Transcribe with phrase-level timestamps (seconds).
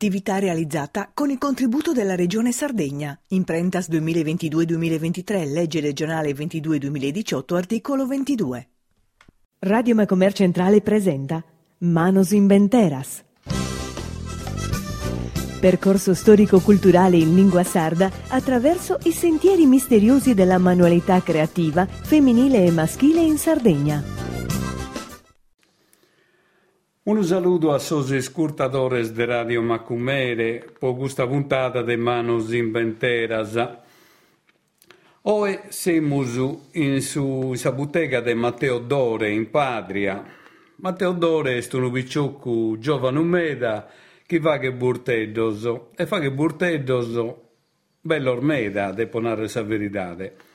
[0.00, 3.18] Attività realizzata con il contributo della Regione Sardegna.
[3.30, 8.68] Imprentas 2022-2023, legge regionale 22-2018, articolo 22.
[9.58, 11.42] Radio Macomer Centrale presenta
[11.78, 13.24] Manos Inventeras.
[15.58, 23.20] Percorso storico-culturale in lingua sarda attraverso i sentieri misteriosi della manualità creativa femminile e maschile
[23.20, 24.27] in Sardegna.
[27.08, 33.56] Un saluto a sos escurtadores de Radio Macumere por questa puntata de Manos Inventeras.
[35.22, 36.36] Oe semus
[36.74, 40.22] in su bottega de Matteo Dore in Patria.
[40.76, 43.88] Matteo Dore è un picciocco giovane umeda
[44.26, 45.64] che fa che burteddos
[45.96, 47.34] e fa che burteddos
[48.02, 50.47] bello ormeda, depo narre sa veritade.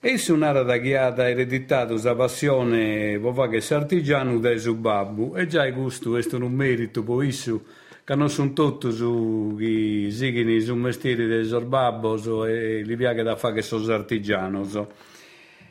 [0.00, 5.68] Esso un'ara da ghiata ereditato sa passione po fare artigiano da su babbu e già
[5.72, 7.60] questo è un merito po issu
[8.04, 13.34] che non sono tutti su chi sighi su mestiere dei sorbabbos e li piace da
[13.34, 14.80] fare che sono artigianos.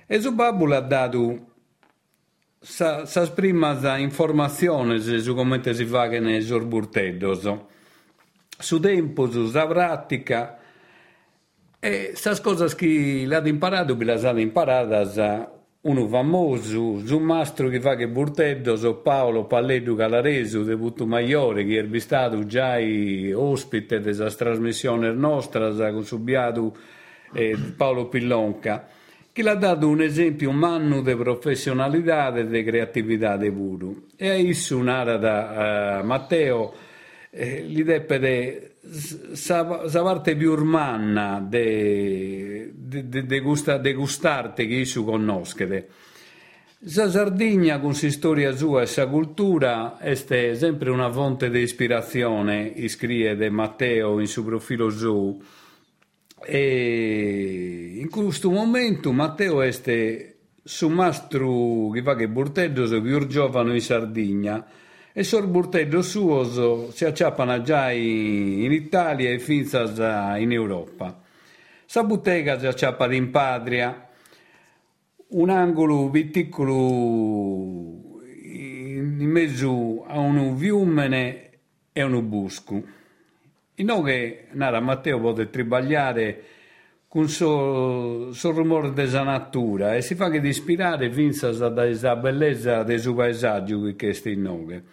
[0.06, 1.46] E su babbu l'ha dato
[2.60, 7.56] sa, sa prima informazione su come si fa che ne sorburteddos.
[8.60, 10.60] Su tempo, su sa pratica
[11.80, 18.08] e queste cose che l'ha imparato, ha imparate uno famoso, un mastro che fa che
[18.08, 22.78] burteddo, so Paolo Palleddu Calaresu, de Putumaiore, che è stato già
[23.34, 26.76] ospite della trasmissione nostra, con subiato
[27.34, 28.88] eh, Paolo Pillonca,
[29.32, 33.96] che l'ha dato un esempio un anno di professionalità e di creatività di puro.
[34.18, 36.74] E a isso un'ara da uh, Matteo,
[37.30, 38.67] eh, gli deppe
[39.34, 45.90] sa, parte più urmanna de, de, de, de, gusta, de gustarte che su conoscete.
[46.82, 52.88] La Sardegna con la storia sua e la cultura è sempre una fonte di ispirazione,
[52.88, 55.42] scrive Matteo in suo profilo su.
[56.46, 59.72] E in questo momento Matteo è
[60.64, 64.66] su mastro che fa che Burtello più giovane in Sardegna
[65.18, 69.98] e sorburtello suo si acciappano già in Italia e finzas
[70.38, 71.24] in Europa.
[71.88, 74.10] Sa bottega si acciappa in patria,
[75.30, 81.50] un angolo piccolo in mezzo a un fiumene
[81.92, 82.84] e un busco.
[83.74, 86.44] In che Nara Matteo può tribagliare
[87.08, 92.84] con suo so rumore della natura e si fa che di ispirare finzas dalla bellezza
[92.84, 94.84] del suo paesaggio che è in nome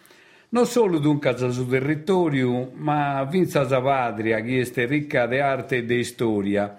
[0.55, 5.85] non solo dunque sul territorio, ma vinza sa patria, che è ricca di arte e
[5.85, 6.77] di storia.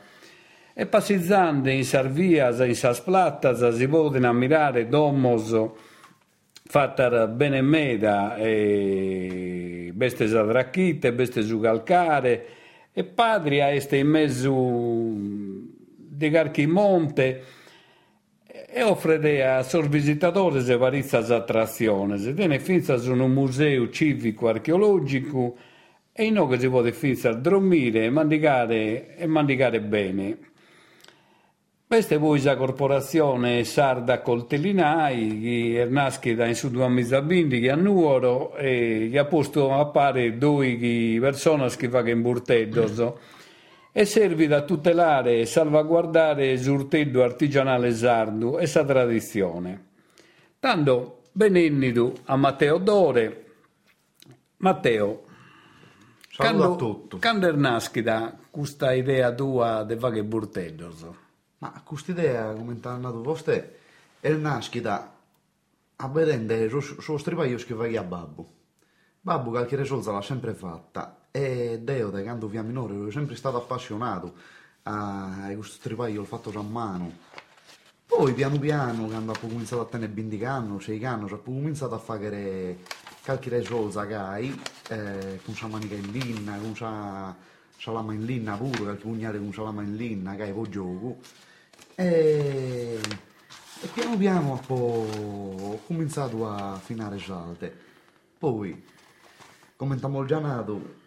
[0.72, 5.54] E passeggiando in Sarvias, in Sas Plattas, si possono ammirare domos
[6.64, 12.46] fatte bene meda, e beste sadracchite, beste su calcare,
[12.94, 17.42] e patria è in mezzo di carchi monte,
[18.76, 22.34] e offre a seus visitadores varias attrazioni.
[22.34, 25.56] Tiene finza su un museo civico archeologico
[26.12, 30.38] e in che si può finza dormire e mandicare, e mandicare bene.
[31.86, 37.76] Questa è la corporazione sarda coltellinai che è nascita in su due misabindi che a
[37.76, 40.76] Nuoro e che ha posto a pare due
[41.18, 43.12] persone che fanno in burteddos
[43.98, 46.60] e serve a tutelare e salvaguardare il
[47.22, 49.86] artigianale sardo e sa tradizione.
[50.58, 53.44] Tanto benennido a Matteo Dore.
[54.58, 55.24] Matteo,
[56.28, 57.18] Saluto a tutti.
[57.20, 61.06] Quando nasci da questa idea tua di fare burtellos?
[61.56, 63.72] Ma questa idea, come è nato vostè,
[64.20, 65.16] è nascita
[65.96, 68.55] a vedere su stripaio che fai a babbo.
[69.26, 73.56] Babbo qualche risolta l'ha sempre fatta e Deo, da quando via minore, ero sempre stato
[73.56, 74.32] appassionato
[74.84, 77.10] a questo tripaio, l'ho fatto a mano.
[78.06, 81.98] Poi piano piano, quando ho cominciato a tenere 20 anni, 6 anni, ho cominciato a
[81.98, 82.78] fare
[83.24, 87.34] qualche risolza gai, eh, con la manica in linna, con la
[87.78, 91.16] salama in linna pure, qualche pugnale con salama in linna, gai, poi gioco.
[91.96, 93.00] E,
[93.80, 97.76] e piano piano ho cominciato a finare salte.
[98.38, 98.94] Poi,
[99.76, 101.04] come abbiamo già nato,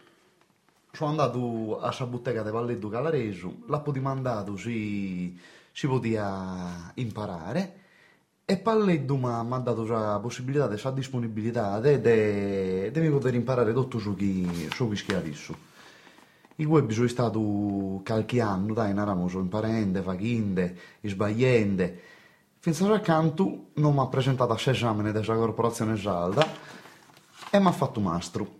[0.92, 5.38] sono andato a bottega di Valletto Calaresu, l'ha mandato si,
[5.72, 7.78] si poteva imparare
[8.46, 14.68] e Palleddu mi ha dato la possibilità, la disponibilità di poter imparare tutto su chi,
[14.72, 15.56] su chi schiarissu.
[16.56, 20.70] Il web sono stato qualche anno, dai, eravamo imparando, facendo,
[21.02, 21.92] sbagliando.
[22.58, 26.46] Finché accanto non mi ha presentato a esame della corporazione Salda
[27.50, 28.59] e mi ha fatto mastro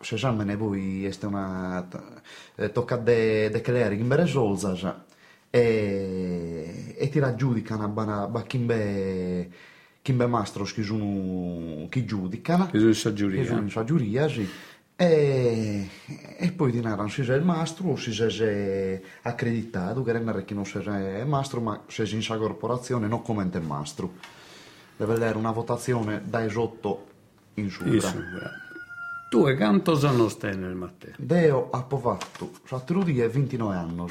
[0.00, 1.86] se esamene poi è una
[2.56, 4.92] eh, tocca de, de creare in bere solzas
[5.50, 12.66] e, e ti raggiudicano a bana chimbe mastros che sono chi giudicano?
[12.66, 13.42] Che sono in sa giuria.
[13.42, 14.48] Che sono in sa giuria sì.
[14.96, 15.88] E,
[16.36, 20.54] e poi ti narrano se sei il mastro o se sei accreditato che è che
[20.54, 24.12] non sei mastro ma se sei in sa corporazione non come il mastro.
[24.96, 27.06] Deve avere una votazione da esotto
[27.54, 28.69] in su in sopra
[29.30, 31.12] tu e quanto anni stai nel Matteo?
[31.16, 34.06] Deo ha fatto, l'altro dia 29 anni.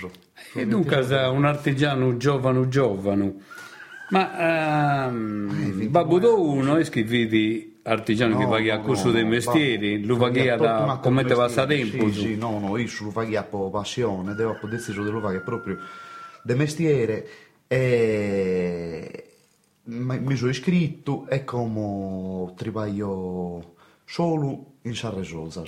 [0.54, 3.36] E dunque sei un artigiano giovane giovane.
[4.12, 9.08] Ma ehm, eh, babbo do uno è che vedi artigiano no, che paghi a corso
[9.08, 12.10] no, dei mestieri, lo paghi da come te va a tempo.
[12.10, 15.80] Sì, sì, no, no, io lo paghi a passione, devo deciso di lo pagare proprio
[16.42, 17.28] de mestiere
[17.68, 19.24] e
[19.84, 23.76] mi sono iscritto e come lavoro
[24.10, 25.62] solo in Sarresosa.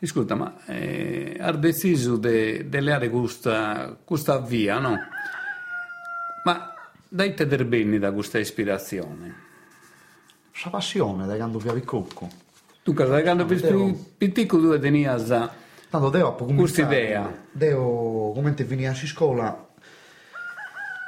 [0.00, 4.98] Ascolta, ma eh, ha deciso di de leare questa, questa via, no?
[6.44, 6.74] Ma
[7.08, 9.46] dai te der bene da questa ispirazione?
[10.50, 12.28] Questa passione da quando fiavi cocco.
[12.82, 15.50] Tu da quando piccolo tu tenias
[16.54, 17.46] questa idea.
[17.50, 19.67] Devo, come te veniva a scuola,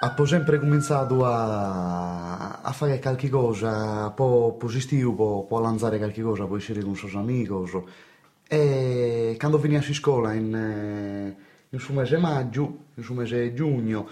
[0.02, 6.47] ho sempre cominciato a, a fare qualche cosa, un po' positivo, può lanciare qualche cosa,
[6.47, 7.52] può essere con i suoi amici.
[8.49, 11.35] E quando a scuola in,
[11.69, 14.08] in suo mese maggio, in suo mese giugno,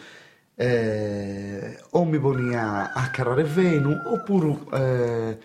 [0.55, 4.59] eh, o mi ponia a carrare venu, oppure...
[4.75, 5.39] Eh,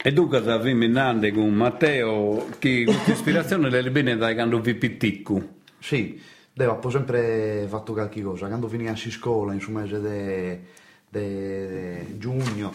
[0.00, 4.74] e tu cosa avevi in con Matteo, che questa ispirazione l'hai bene da quando vi
[4.74, 5.56] pitticco?
[5.78, 6.36] Sì.
[6.58, 8.48] Devo sempre fatto qualche cosa.
[8.48, 10.60] Quando finissi scuola, in mese
[11.08, 12.72] di giugno,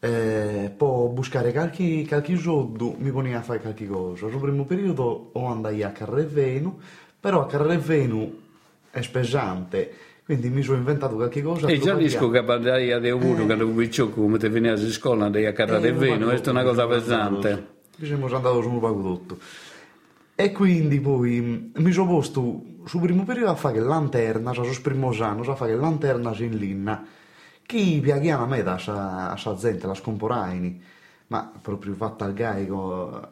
[0.00, 4.28] eh, poi buscare qualche, qualche soldo, mi poneva a fare qualche cosa.
[4.28, 6.78] Nel primo periodo o andai a Carrevenu,
[7.20, 8.40] però a Carrevenu
[8.90, 9.92] è pesante,
[10.24, 11.66] quindi mi sono inventato qualche cosa.
[11.66, 13.46] E già dico che andai a Deovuro, eh.
[13.46, 16.86] che avevo visto come te venivi a scuola, andai a Carrevenu, eh, è una cosa
[16.86, 17.66] pesante.
[17.98, 19.38] Mi sono andato su un pago tutto.
[20.40, 25.42] E quindi poi mi sono posto sul primo periodo a fare lanterna, sul primo anno
[25.42, 27.04] a fare lanterna in linna,
[27.60, 30.80] che piaghiano a me da sa, sa gente, la scomporaini,
[31.26, 33.28] ma proprio fatta al gaico,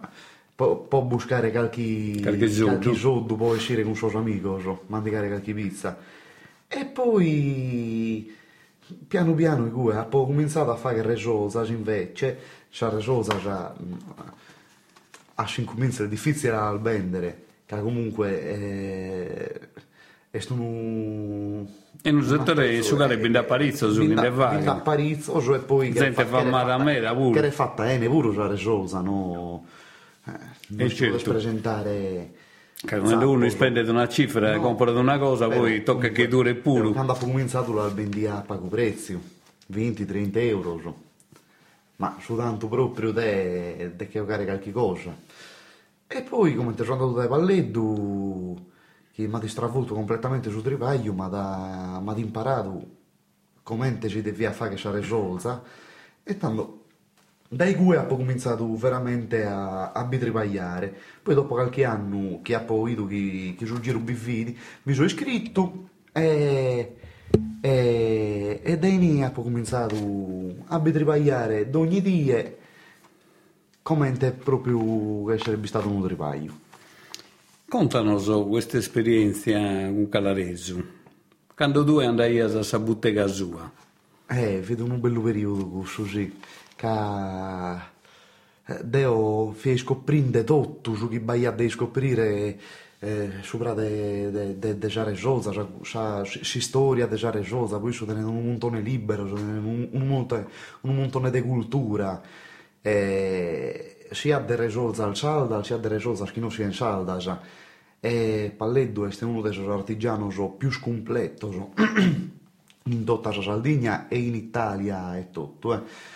[0.53, 5.97] può, può buscare qualche, qualche soldo, può uscire con suo amico, so, mandicare qualche pizza.
[6.67, 8.35] E poi
[9.07, 12.39] piano piano ho cominciato a fare resosa invece,
[12.69, 13.73] c'è resosa già
[15.37, 19.61] asci incomincia è difficile da vendere, che comunque è,
[20.31, 21.67] è un...
[22.03, 24.59] E non settore giocare ben da Parizzo, su da vaga.
[24.59, 25.93] Da Parizzo, e poi...
[25.93, 27.41] Gente fa male a me, da pure.
[27.41, 29.65] Che è fatta, eh, ne pure usare solza, no?
[30.27, 30.31] Eh,
[30.69, 31.31] non e certo.
[31.31, 32.31] presentare...
[32.79, 36.29] Che quando esatto, uno spende una cifra e no, compra una cosa, poi tocca che
[36.29, 36.93] dure pure.
[36.93, 39.19] Quando ha cominciato la vendia a pago prezzo,
[39.73, 40.81] 20-30 euro.
[40.83, 41.06] So
[41.97, 45.17] ma su tanto proprio di giocare qualche cosa.
[46.07, 48.71] E poi, come ti sono andato da Palleddu,
[49.13, 52.95] che mi ha stravolto completamente sul tripaglio, ma mi ha imparato
[53.63, 55.63] come ci devi fare che c'era solza,
[56.23, 56.85] e tanto
[57.49, 60.95] dai cui ho cominciato veramente a, a bitripagliare.
[61.23, 65.89] Poi dopo qualche anno che ho poi che, che sul giro bividi, mi sono iscritto
[66.13, 66.97] e
[67.67, 69.97] e, e da lì ho cominciato
[70.67, 72.55] a tripagliare ogni dia
[73.83, 76.53] come è proprio essere stato un tripaglio.
[77.69, 80.85] Contanos questa esperienza con Calaresu.
[81.57, 83.71] Quando tu andai a questa bottega sua?
[84.29, 86.39] Eh, vedo un bello periodo questo, sì.
[86.75, 86.87] Che
[88.67, 92.59] eh, Deo fece scoprire tutto su chi baia di scoprire
[92.99, 98.45] eh, sopra de, de, de, de Jarejosa, sa, si storia de Jarejosa, poi sono un
[98.45, 100.47] montone libero, un, un, montone,
[100.83, 102.21] un montone di cultura,
[102.81, 107.41] eh, sia de Rejosa al Salda, sia de Rejosa che non sia in Salda,
[108.01, 111.73] e Palleddo è uno dei artigiani più completo
[112.85, 115.75] in tutta la Sardegna e in Italia e tutto.
[115.75, 116.15] Eh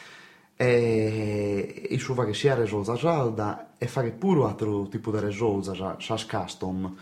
[0.62, 5.75] e iso fa che sia resolza salda e fa che pure altro tipo di resolza
[5.75, 6.95] sa, sa custom.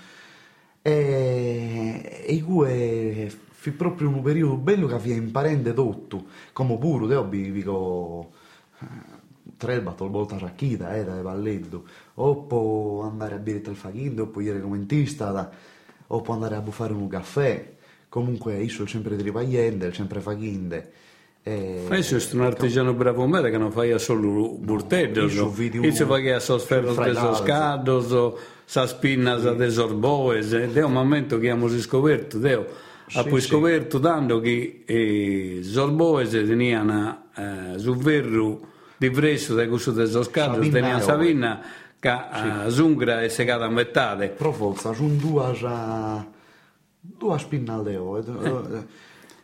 [0.80, 7.24] E, e gue fu proprio un periodo bello che vi imparando tutto come pure io
[7.24, 8.30] vivo
[8.78, 8.86] eh,
[9.56, 11.84] tre battle volta racchita eh, da balletto
[12.14, 15.50] o può andare a bere il faghino o può iere commentista
[16.06, 17.74] o può andare a buffare un caffè.
[18.08, 20.92] Comunque io sono sempre ripagliente sempre faghinde.
[21.86, 26.38] Adesso è un artigiano bravo me che non fa solo burtedos, io vidi io fa
[26.40, 27.34] sos ferros sul de fregato.
[27.34, 28.32] sos cados,
[28.64, 32.66] sa spinnas de sos boes, ed è un momento che abbiamo scoperto, deo,
[33.14, 33.48] ha Sì, poi sì.
[33.48, 38.60] scoperto tanto che eh, boes teniano eh, su verru
[38.98, 40.06] diverso da questo de
[40.70, 41.62] teniano e Sabina
[41.98, 44.14] che eh, sungra e segata a metà.
[44.36, 45.52] Pro forza, sono due,
[47.00, 48.86] due spinnaldeo, eh,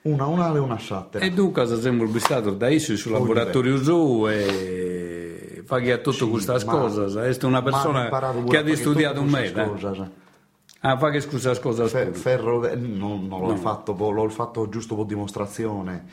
[0.04, 1.23] una un'ale e una shatter.
[1.23, 6.62] E dunque siamo vistato da esso sul laboratorio suo e fa che ha tutto queste
[6.64, 7.04] cose.
[7.38, 10.11] È una persona che ha fare studiato un tutte mese.
[10.80, 12.18] Ah, fa che scusa cosa Fe- pure.
[12.18, 13.56] ferro, eh, non, non l'ho, No.
[13.56, 16.04] fatto, l'ho fatto giusto per dimostrazione,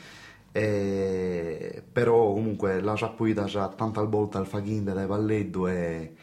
[0.52, 6.14] eh, però comunque la giappuita già tanta volta al faghinde dai palleddo e,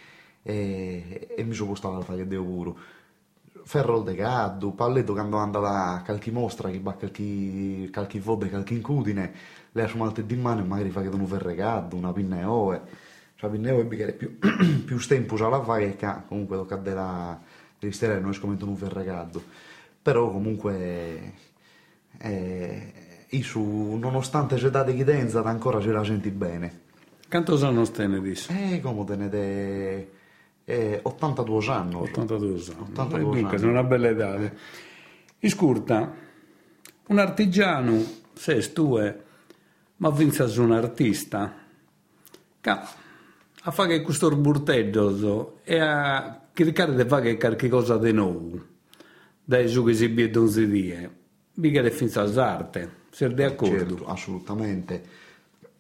[0.42, 2.74] e, e mi sono postato al faghinde pure.
[3.70, 8.74] Ferro de gaddu, palleddo quando anda da qualche mostra, che va qualche, qualche vode, qualche
[8.74, 9.32] incudine,
[9.72, 12.40] le ha su malte di mano e magari fa che non ferre gaddu, una pinna
[12.40, 12.82] e oe.
[13.36, 14.40] Cioè, pinna e oe bicchiere più,
[14.86, 15.96] più tempo già la fa che
[16.28, 17.40] comunque tocca della,
[17.78, 19.40] devi stare non è come non gaddu.
[20.02, 21.34] Però comunque,
[22.18, 22.94] eh,
[23.30, 23.62] io su,
[24.02, 26.82] nonostante c'è da evidenza, ancora ce la senti bene.
[27.30, 28.52] Quanto sono stene disso?
[28.52, 30.19] Eh, come tenete
[30.70, 31.96] eh, 82 anni.
[31.96, 32.64] 82 anni.
[32.92, 33.58] 82 E dunque, anni.
[33.58, 34.52] sono una bella età.
[35.40, 36.14] Iscurta,
[37.08, 39.18] un artigiano, se tu è,
[39.98, 41.56] ma vinza su un artista,
[42.62, 48.66] che a fare questo burteggio e a cercare di fare qualche cosa di nuovo,
[49.44, 51.10] dai su che si biedono si die,
[51.56, 53.78] mica è finza arte, sei d'accordo?
[53.78, 55.04] Certo, assolutamente.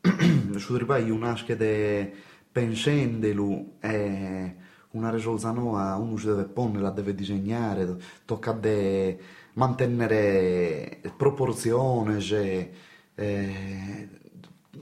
[0.55, 2.11] Su ripai un'asche de
[2.51, 4.55] pensendelu e
[4.91, 9.19] una risolza nuova uno si deve porre, la deve disegnare, tocca de
[9.53, 12.69] mantenere proporzione, cioè,
[13.15, 14.09] eh,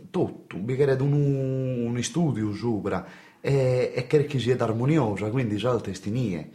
[0.09, 3.05] tutto, bicchiere un, un studio sopra
[3.41, 6.51] e, e che sia armoniosa, quindi già le testinie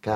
[0.00, 0.10] che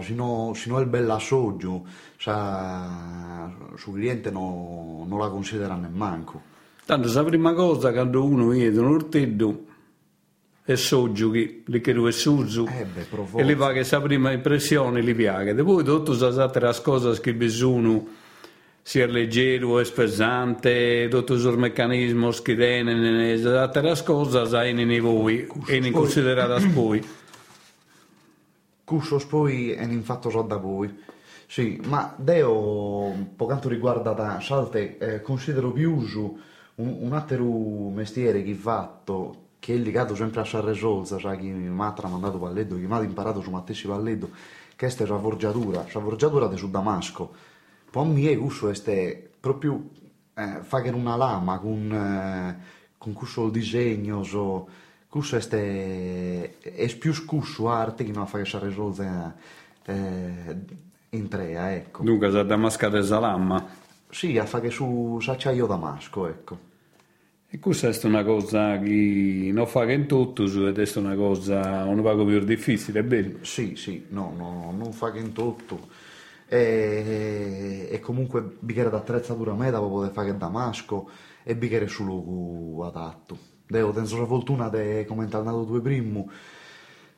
[0.00, 1.84] se no, se no è bella assoggio,
[2.16, 6.52] sa, su cliente no- non la considera nemmanco.
[6.84, 9.64] Tanto la prima cosa quando uno vede un orteddo
[10.66, 14.32] è soggio che li chiede è suzu Eh beh, e li fa che sa prima
[14.32, 15.54] impressione li piace.
[15.54, 18.02] Poi tutte le altre cose che bisogna
[18.80, 25.46] sia leggero e pesante, tutti i meccanismi che tenen, le altre cose sai in voi
[25.66, 27.06] e in considerata poi.
[28.84, 30.92] Cussos poi è un fatto so da voi.
[31.46, 36.38] Sì, ma Deo, per quanto riguarda da Salte, eh, considero più uso
[36.76, 41.46] un, un altro mestiere che fatto, che è legato sempre a Sarre Solza, cioè chi
[41.46, 44.28] mi ha tramandato palleddo, chi mi ha imparato su Mattessi palleddo,
[44.76, 47.32] che è la forgiatura, la forgiatura di su Damasco.
[47.90, 49.88] Per me è questo è proprio
[50.34, 52.58] eh, fare una lama con, eh,
[52.98, 54.68] con questo disegno, so,
[55.08, 59.34] questo è, è più scusso arte che non a fare Sarre Solza
[59.82, 60.56] eh,
[61.08, 62.02] in trea, ecco.
[62.02, 63.66] Dunque, sa damascata salamma.
[64.10, 66.72] Sì, a fare su s'acciaio damasco, ecco.
[67.54, 71.84] E questa è una cosa che non fa che in tutto, ed è una cosa
[71.84, 73.30] un poco più difficile, è vero?
[73.42, 75.86] Sì, sì, no, no, non fa che in tutto.
[76.48, 81.08] E, e comunque bicchiere d'attrezzatura meta per poter fare damasco
[81.44, 83.38] e bicchiere su luogo adatto.
[83.68, 86.28] Devo tenere la fortuna di, come andato due primo,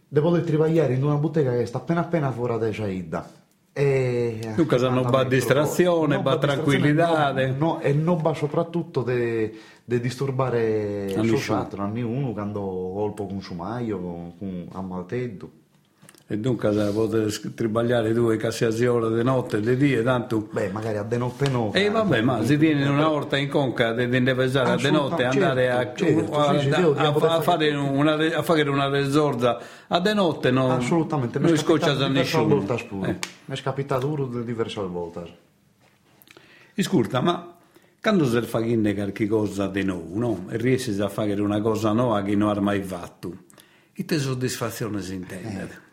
[0.07, 3.31] di poter travagliare in una bottega che sta appena appena fuori da Ciaida.
[3.73, 7.33] E, se non va distrazione, va tranquillità.
[7.33, 11.59] No, no, e non va soprattutto di disturbare A il nessuno.
[11.59, 13.99] altro, a nessuno quando colpo consumaio,
[14.39, 15.51] con ammalteddo.
[16.29, 20.49] E dunque se potete tribagliare due qualsiasi ore di notte e di dia, tanto...
[20.51, 21.71] Beh, magari a de notte no.
[21.73, 25.23] E vabbè, ma si tiene una volta in conca di di pesare a di notte
[25.25, 29.61] andare a, Certo, certo, a- sì, a- a- poter fare una, a fare una resorza
[29.87, 32.65] a di notte non, Assolutamente, non è scoccia a nessuno.
[33.05, 33.19] Eh.
[33.45, 35.45] Mi è capitato diverse volte.
[36.77, 37.56] Ascolta, ma
[38.07, 40.47] quando si fa qualche cosa di nuovo, no?
[40.51, 43.35] E riesci a fare una cosa nuova che non hai mai fatto,
[43.93, 45.85] e te soddisfazione si intende?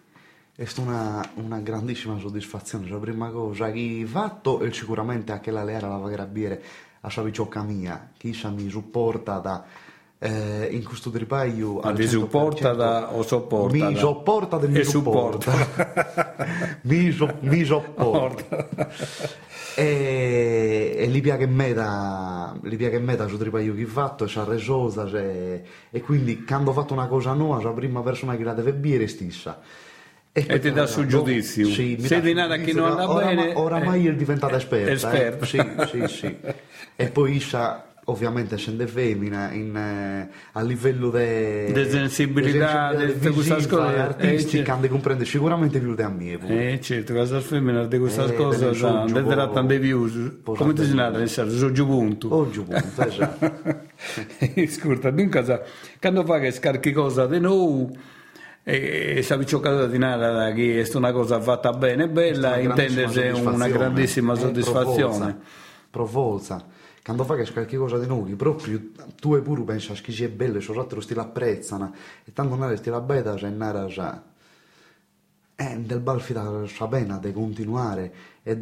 [0.56, 2.88] È stata una, una grandissima soddisfazione.
[2.88, 6.62] La prima cosa che ho fatto è sicuramente anche la leara la carabbiere
[7.02, 9.64] a sua picciocca mia, che essa mi supporta da,
[10.20, 11.80] eh, in questo tripaio.
[11.80, 12.08] Ma ti 100%.
[12.10, 15.52] supporta da- o sopporta Mi sopporta e mi E supporta.
[16.84, 18.70] mi, so- mi sopporta.
[19.76, 24.44] E, e li piace me da li piace me da su tripaio che fatto, c'ha
[24.44, 28.74] resosa, e quindi quando ho fatto una cosa nuova, la prima persona che la deve
[28.74, 29.62] bere stessa.
[30.36, 31.68] E ti dà sul giudizio.
[31.68, 34.92] Sì, Se di nada chi giudizio, non andà orama- bene, Oramai eh, è diventata esperta.
[34.92, 35.46] esperta.
[35.46, 35.48] eh.
[35.48, 36.38] Sì, sì, sì.
[36.96, 43.62] E poi issa ovviamente scende femmina in, eh, a livello de, De sensibilità, de questa
[43.62, 44.82] scuola, e eh, artistica, certo.
[44.82, 46.38] de comprende sicuramente più di a me.
[46.48, 50.94] Eh, certo, questa femmina di questa Eh, cosa, po- tante views, po' come ti si
[51.18, 52.28] nel senso, sono giù punto.
[52.28, 53.52] Oh, giù, punto, esatto.
[54.68, 55.62] Scusa, dunque,
[56.00, 58.12] quando fa che scarichi cosa di noi,
[58.66, 64.36] e sapi ciò di nada che è una cosa fatta bene, bella, intende una grandissima
[64.36, 65.38] soddisfazione.
[65.90, 66.66] Provolza.
[67.04, 68.82] Quando fa che qualche cosa di noi, proprio
[69.20, 71.94] tu e pure pensi che sia bello e soprattutto stile apprezzano,
[72.24, 74.24] e tanto non è stile bella, c'è nara già.
[75.56, 78.56] Eh, del balfi sa pena di continuare e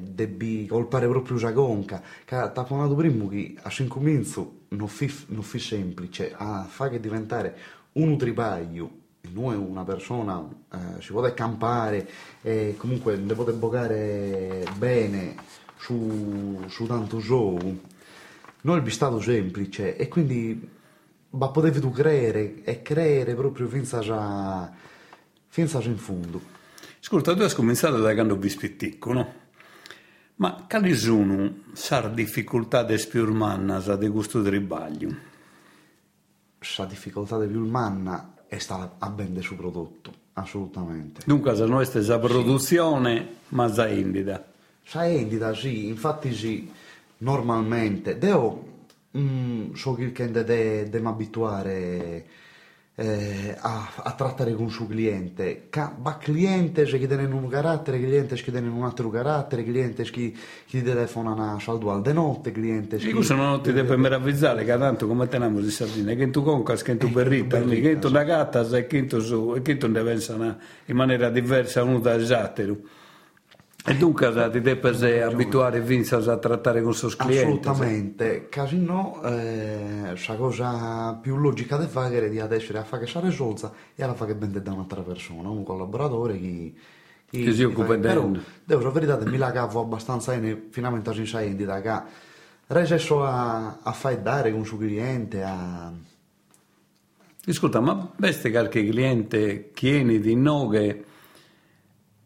[0.00, 4.88] bi colpare proprio la conca che ti parlato prima che a incomincio non
[5.26, 7.56] non fi semplice a fa che diventare
[7.92, 12.08] un tripaglio e non è una persona eh, si può campare
[12.40, 15.36] e comunque ne può boccare bene
[15.78, 17.76] su, su tanto gioco
[18.60, 20.76] non è stato semplice e quindi
[21.30, 24.72] ma potevi tu credere e credere proprio fino a
[25.48, 26.56] fino a in fondo
[27.00, 29.34] Ascolta, tu hai cominciato da quando vi spitticco, no?
[30.36, 35.08] Ma quali sono le difficoltà di spiurmanna di questo tribaglio?
[36.76, 41.80] la difficoltà di più manna è stata a vendere su prodotto assolutamente Dunque, se non
[41.80, 44.44] è la produzione, ma la indida.
[44.88, 46.66] Sa endita sì, infatti sì,
[47.18, 48.16] normalmente.
[48.16, 48.86] Devo,
[49.18, 52.24] mm, so che de, de abituare
[52.94, 55.66] eh, a, a trattare con il suo cliente.
[55.68, 60.32] Ca, ma cliente che tiene un carattere, cliente che tiene un altro carattere, cliente che,
[60.66, 64.78] che telefona a saldo al de notte, cliente E questo non ti deve meravigliare, che
[64.78, 68.66] tanto come teniamo di Sardegna, che tu concas, che tu berrita, che tu una gatta,
[68.66, 72.96] e che tu su, e che tu ne pensano in maniera diversa uno da esattero.
[73.84, 77.38] E dunque ti devi abituare Vince a trattare con i suoi clienti.
[77.38, 83.04] Assolutamente, casi no, eh, la cosa più logica da fare è di adesso a fare
[83.04, 86.74] che sa risolta e alla fa che vende da un'altra persona, un collaboratore che,
[87.30, 91.14] Che si occupa fa- Però, di- devo la verità, mi la cavo abbastanza bene, finalmente
[91.14, 92.02] si sa di che
[92.66, 95.90] riesco a, a fare dare con il suo cliente, a...
[97.46, 101.04] Ascolta, ma veste qualche cliente chiede di noghe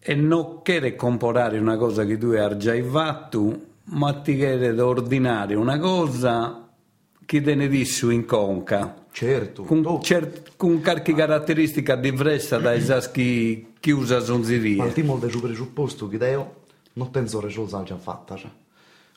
[0.05, 4.81] e non chiede comprare una cosa che tu hai già fatto, ma ti chiede di
[4.81, 6.69] ordinare una cosa
[7.25, 8.97] che te ne disso in conca.
[9.12, 14.77] Certo, Con, oh, cert- con qualche caratteristica diversa dai saschi che usa sonzirie.
[14.77, 16.55] partiamo dal presupposto che io
[16.95, 18.37] non penso risolta già fatta.
[18.37, 18.51] cioè.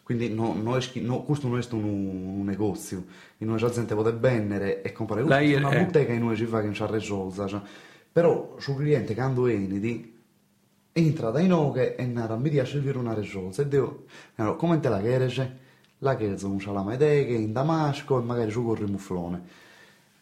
[0.03, 1.83] Quindi no, no è schi- no, questo non è un,
[2.39, 3.05] un negozio,
[3.39, 5.83] in la gente può vendere e comprare La è una eh.
[5.83, 7.47] bottega in noi ci fa che non c'ha risolta.
[7.47, 7.61] cioè.
[8.11, 9.47] Però sul cliente quando
[10.97, 14.05] entra dai noghe e nara mi piace servire una risolta e devo
[14.35, 15.63] allora, come te la chiede?
[15.99, 19.41] La chiede un salamedeghe in damasco e magari su corri mufflone.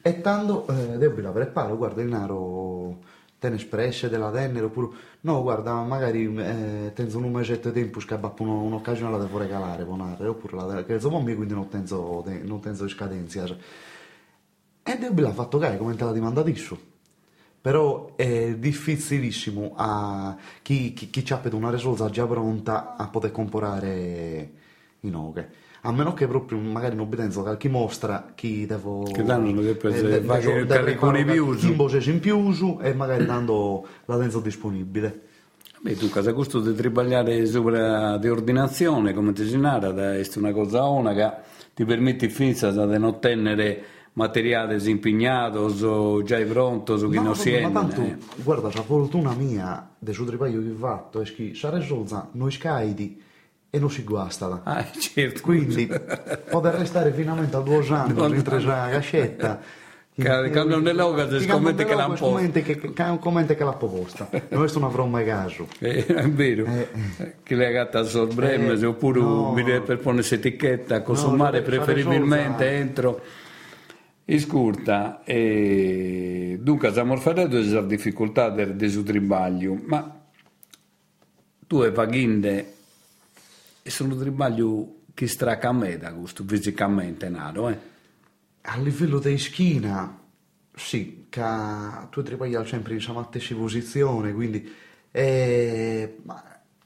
[0.02, 3.00] E tanto eh, devo la preparo, guarda il naro
[3.40, 4.88] te ne espresse della tennere oppure
[5.22, 9.84] no guarda magari eh, tenzo un mesetto di tempo che uno- un'occasione la devo regalare
[9.84, 13.58] ponare, oppure la che insomma mi quindi non tenzo te- non tenzo scadenza cioè.
[14.84, 16.78] e devo l'ha fatto cari come te la dimanda adesso
[17.64, 24.52] però è difficilissimo a chi, chi, chi per una risolta già pronta a poter comprare
[25.00, 25.50] i noghe
[25.84, 29.76] a meno che proprio magari non penso qualche mostra chi devo Che danno che eh,
[29.80, 31.64] che- de- che con i preparo pius.
[31.64, 35.22] in voce in più e magari dando la tenzo disponibile
[35.80, 40.26] Beh, tu casa questo di tribagliare sopra di ordinazione, come ti si narra, da- è
[40.36, 41.30] una cosa ona che
[41.74, 47.36] ti permette finza di non tenere materiale impegnato, o già pronto, su chi No, non
[47.36, 47.62] si è.
[47.68, 48.04] ma tanto,
[48.44, 52.52] guarda, la fortuna mia del suo tripaglio che ho fatto è che sa risolta noi
[52.52, 53.22] scaidi
[53.70, 55.42] e non si guasta Ah, certo.
[55.42, 55.90] quindi
[56.50, 59.60] poter restare finalmente a due anni Non- mentre c'è la cascetta
[60.16, 62.26] Ca- quando si Ti scommette cambia che l'ha nell'oca, posta.
[62.26, 62.94] scommette che, che,
[63.56, 67.36] che l'ha proposta non è una broma caso Eh, è vero, Eh.
[67.42, 69.54] che le gatta a sorbremme, Eh, oppure no.
[69.54, 73.22] mi deve per ponersi etichetta, consumare No, preferibilmente entro.
[74.26, 76.58] Iscurta, e...
[76.62, 80.22] dunque stiamo parlando della difficoltà del, del suo tribaglio, ma
[81.68, 82.74] tu hai paghinde
[83.82, 85.28] e sono tribaglio che
[85.70, 87.92] a da questo fisicamente naro, eh?
[88.62, 90.20] a livello di schina
[90.76, 91.44] sì che
[92.10, 94.72] tu tripagliare sempre in stessa posizione quindi
[95.12, 96.18] eh,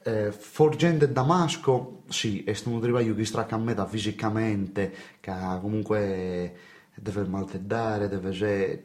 [0.02, 6.54] eh, Forgente Damasco sì è un tripaglio che stracca a me da fisicamente che comunque
[7.00, 8.82] deve malteddare deve se-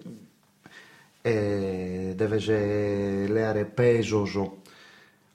[1.21, 4.62] eh, deve se leare peso so.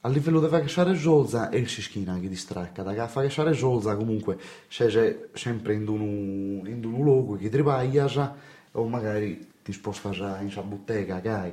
[0.03, 4.38] a livello di fare solza è il Sischina che distracca, da fare solza comunque
[4.69, 8.37] sei sempre in un, in un luogo che travaglia
[8.73, 10.11] o magari ti sposta
[10.41, 11.53] in una bottega, che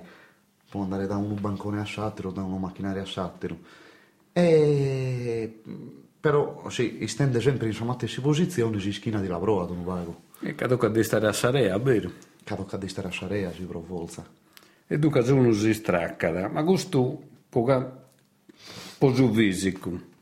[0.70, 3.58] può andare da un bancone a sattero, da una macchinaria a sattero.
[4.32, 5.62] E...
[6.20, 10.25] Però sì, stende sempre in sua stessa posizione, si schina di lavoro, non vago.
[10.42, 12.12] E stare a Sarea, vero?
[12.44, 14.26] Cado che stare a Sarea, si provolza.
[14.88, 17.64] E dunque uno si stracca, ma questo può
[18.98, 20.14] posu fisico.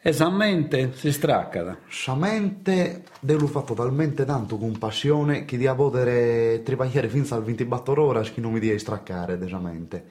[0.00, 1.78] E sa mente si stracca.
[1.88, 7.42] Sa mente devo fatto talmente tanto con passione che di a poter lavorare fino al
[7.42, 10.04] 24 ore che non mi dia straccare desamente.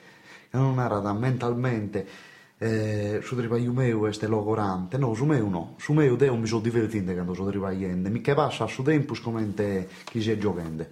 [0.50, 2.08] Che non era da mentalmente
[2.58, 6.62] eh, su trabalho meu este logorante, no, su meu no, su meu deo mi sono
[6.62, 9.54] divertente quando sto trabalhando, mi che passa su tempo come
[10.06, 10.86] chi si è giocando.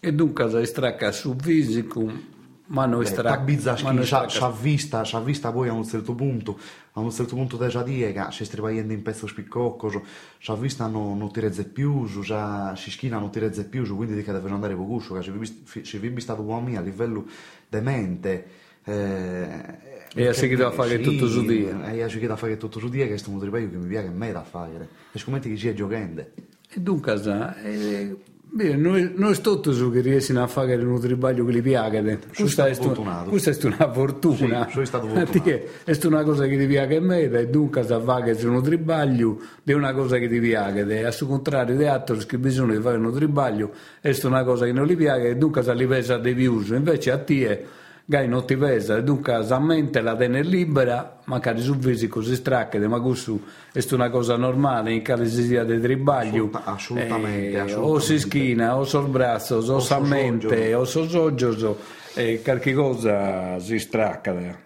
[0.00, 2.38] E dunque si stracca su fisico
[2.70, 3.30] ma noi stra...
[3.30, 6.58] Tabizza che ci ha vista, ci ha vista poi a un certo punto,
[6.92, 9.90] a un certo punto della diega, si strivagliando in pezzo spiccocco,
[10.38, 14.14] ci ha vista non, non ti rezze più, si schina non ti rezze più, quindi
[14.14, 17.26] di che deve andare con gusto, che ci vi vista uomini a livello
[17.68, 18.68] demente.
[18.84, 21.92] Eh, e ha seguito a fare sì, tutto su dia.
[21.92, 23.86] E ha seguito a fare tutto su dia, che è stato un tripaio che mi
[23.86, 24.88] piace a me da fare.
[25.12, 26.20] E scommetti che sia giocando.
[26.20, 27.14] E dunque,
[27.62, 28.16] eh,
[28.52, 32.18] Beh, noi, noi tutti che riescono a fare un trabalho che gli piace.
[32.36, 34.66] Questa è, questa è una fortuna.
[34.66, 35.68] Sì, sono stato fortunato.
[35.84, 39.72] È una cosa che ti piace a me e dunque sa fare un trabalho è
[39.72, 40.84] una cosa che ti piace.
[40.84, 43.70] E al contrario di altri che bisogna fare un trabalho
[44.00, 46.60] è una cosa che non gli piace e dunque sa li pesa di più.
[46.74, 47.66] Invece a te
[48.10, 52.76] gai non ti pesa, dunque la mente la tiene libera, magari sul fisico si stracca,
[52.88, 53.40] ma questo
[53.72, 58.76] è una cosa normale in caso sia di tribaglio, assolutamente, eh, assolutamente, o si schina,
[58.76, 61.78] o sul braccio, o, o sa mente, o sul soggio,
[62.14, 64.58] e qualche cosa si stracca.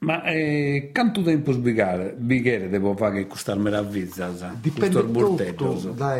[0.00, 4.30] Ma eh, quanto tempo sbigare, bighere devo fare questa meraviglia?
[4.60, 6.18] Dipende tutto da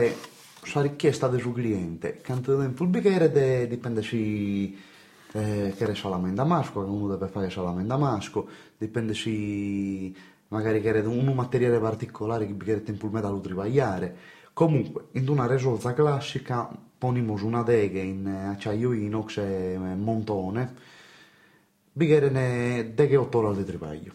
[0.72, 2.22] la richiesta del suo cliente.
[2.24, 4.88] Quanto tempo sbigare dipende se
[5.32, 10.12] eh, che salame in damasco, che uno deve fare salame in damasco, dipende se
[10.48, 14.16] magari che un materiale particolare che bisogna tempo il metallo travagliare.
[14.52, 20.74] Comunque, in una risolta classica ponimo una deghe in acciaio inox e montone,
[21.92, 24.12] bisogna deghe 8 ore di travaglio.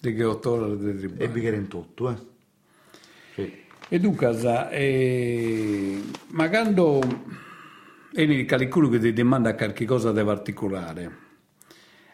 [0.00, 1.22] Deghe 8 ore di travaglio.
[1.22, 2.16] E bisogna in tutto, eh.
[3.34, 3.66] Sì.
[3.88, 6.74] E dunque, eh, magari
[8.26, 11.16] e qualcuno che ti demanda qualche cosa di particolare,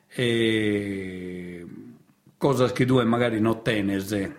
[0.09, 1.67] e
[2.37, 4.33] cosa che tu magari non tenesi,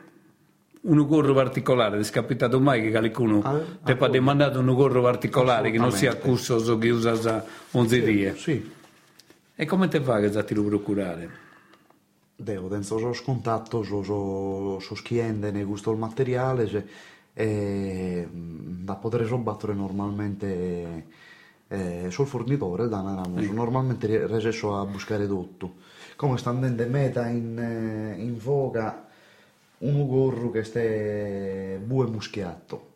[0.81, 5.01] un gorro particolare, ti è capitato mai che qualcuno ah, ti ha demandato un gorro
[5.01, 8.35] particolare che non sia cussoso che usa ogni dia?
[8.35, 8.71] Sì.
[9.55, 11.29] E come ti fa che ti lo procurare?
[12.35, 16.83] Devo, dentro lo scontatto, so, so, so schiende, ne gusto il materiale, cioè,
[17.33, 21.23] e, da poter sbattere normalmente
[21.67, 23.45] eh, sul fornitore da Ramos.
[23.47, 25.75] Normalmente riesco a buscare tutto.
[26.15, 29.07] Come sta andando meta in, eh, in voga
[29.79, 32.93] un gorro che sta bue muschiato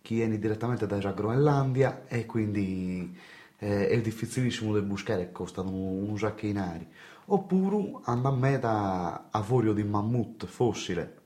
[0.00, 3.14] che viene direttamente da Groenlandia e quindi
[3.58, 6.86] eh, è difficilissimo da buscare e costano un, un sacchinari
[7.26, 11.24] oppure anda a meta avorio di mammut fossile.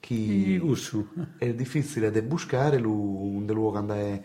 [0.00, 0.60] Che
[1.38, 4.24] è difficile da buscare un luogo andare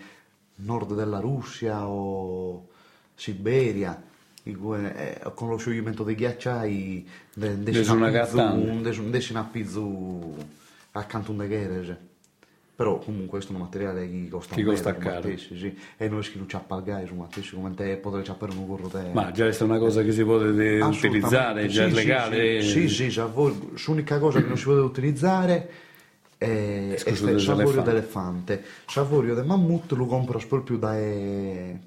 [0.57, 2.67] nord della Russia o
[3.15, 4.03] Siberia,
[4.53, 10.35] con lo scioglimento dei ghiacciai, decina a pizzo
[10.91, 12.05] accanto a un guerre.
[12.77, 15.35] Però comunque questo è un materiale che costa, che costa caro.
[15.35, 15.75] Sì.
[15.97, 19.09] E noi che non ci appalgai su matessi come te potrei ciappare un gorro te.
[19.13, 22.61] Ma già è una cosa che si può utilizzare, già è legale.
[22.61, 23.19] Sì, sì, sì,
[23.87, 25.69] l'unica cosa che non si può utilizzare
[26.37, 28.63] e, e il savorio d'elefante.
[28.87, 31.79] Savorio del mammut lo compro proprio da, eh,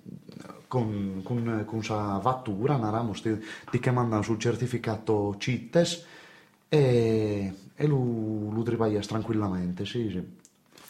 [0.67, 3.15] con, con, con sa vattura, naramo,
[3.71, 6.07] di che mandano sul certificato CITES
[6.69, 10.39] e, e lo, lo tripaglia tranquillamente, sì, sì.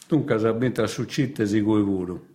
[0.07, 2.29] Dunque, abita su CITES, i pure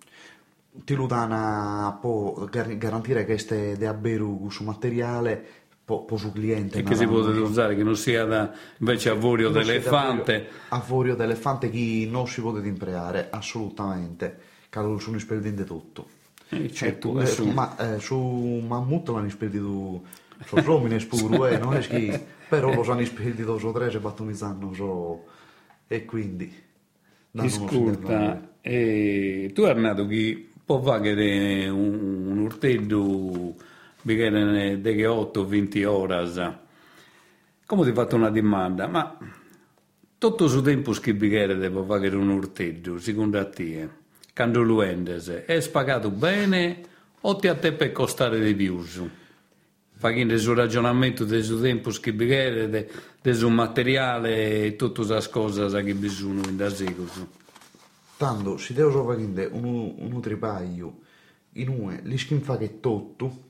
[0.85, 5.47] ti lo danno può garantire che ste de abberu su materiale
[5.87, 6.81] po', po su cliente.
[6.81, 10.49] E che si può usare, che non sia da, invece avorio d'elefante.
[10.69, 14.39] Avorio d'elefante che non si può impreare, assolutamente.
[14.69, 16.09] Calo sono sperdendo tutto.
[16.49, 20.03] Eh, certo, ecco, eh, ma eh, su mammut l'hanno sperdito
[20.45, 24.73] sono uomini spuru, eh, non è che però lo hanno sperdito su tre e battonizzano
[24.75, 25.25] so,
[25.89, 26.65] e quindi
[27.35, 33.55] Ascolta, eh, tu Arnato chi può fare un, un urtello
[34.07, 36.15] bigene de che 8 20 ore
[37.67, 39.19] come ti ho fatto una domanda, ma
[40.17, 43.89] tutto su tempo schibighere devo fare un urteggio, secondo te,
[44.33, 46.81] quando lo endes, è spagato bene
[47.21, 48.81] o ti a te per costare di più?
[49.99, 52.89] Facendo il ragionamento del tempo schibighere,
[53.21, 57.11] del suo materiale e tutte le cose che bisogna in da secolo.
[58.17, 61.01] Tanto, se devo fare un, un tripaglio,
[61.55, 63.46] in uno, li fa che tutto,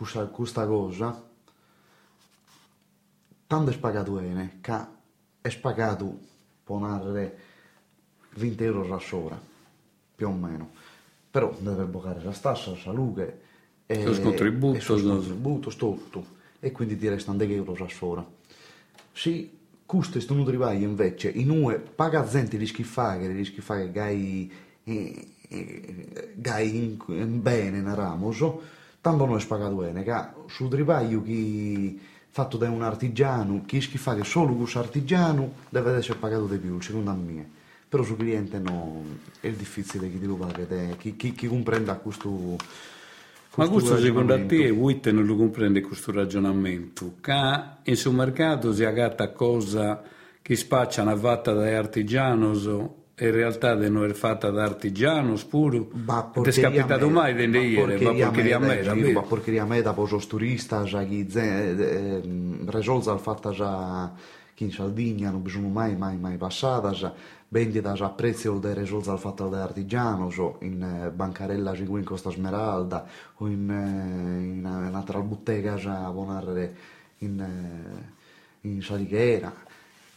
[0.00, 1.28] questa, questa cosa,
[3.46, 4.74] tanto è spagato bene, che
[5.42, 6.18] è spagato,
[6.64, 7.38] può narrare
[8.36, 9.38] 20 euro a sora,
[10.14, 10.70] più o meno.
[11.30, 13.40] Però deve pagare la stassa, la luce,
[13.84, 16.24] e il contributo, e il contributo, tutto.
[16.60, 18.26] E quindi ti restano 10 euro a sora.
[19.12, 19.50] Se
[19.84, 24.50] questo è un trivaglio invece, in uno paga gente di schifare, di schifare gai,
[24.82, 30.14] eh, eh, gai in, in bene, naramoso, tanto non è pagato bene, che
[30.48, 36.46] sul trivaglio che fatto da un artigiano, chi schifare solo questo artigiano deve essere pagato
[36.46, 37.58] di più, secondo me.
[37.88, 39.02] Però sul cliente no,
[39.40, 40.64] è difficile che ti lo paga,
[40.96, 42.56] chi, chi, chi comprenda questo,
[43.56, 47.14] ma questo secondo te Witte non lo comprende questo ragionamento?
[47.20, 50.02] Che in sul mercato si agatta cosa
[50.40, 55.86] che spacciano fatta da artigianos e in realtà non è fatta da artigianos pure?
[55.92, 57.98] Ma ti è capitato mai di dire?
[58.00, 59.20] Ma porcheria a me, davvero?
[59.20, 61.26] Ma porcheria a me da posos turista, già chi
[62.66, 64.12] risolza il fatto già
[64.54, 67.14] chi in Sardegna non bisogna mai, mai, mai passata, già
[67.48, 72.30] vendita a prezzo dei risolti al fatto da artigiano, so in eh, bancarella in Costa
[72.30, 73.06] Smeralda
[73.36, 76.74] o in, eh, in un'altra bottega a buonare
[77.18, 79.52] in, eh, in Salighera.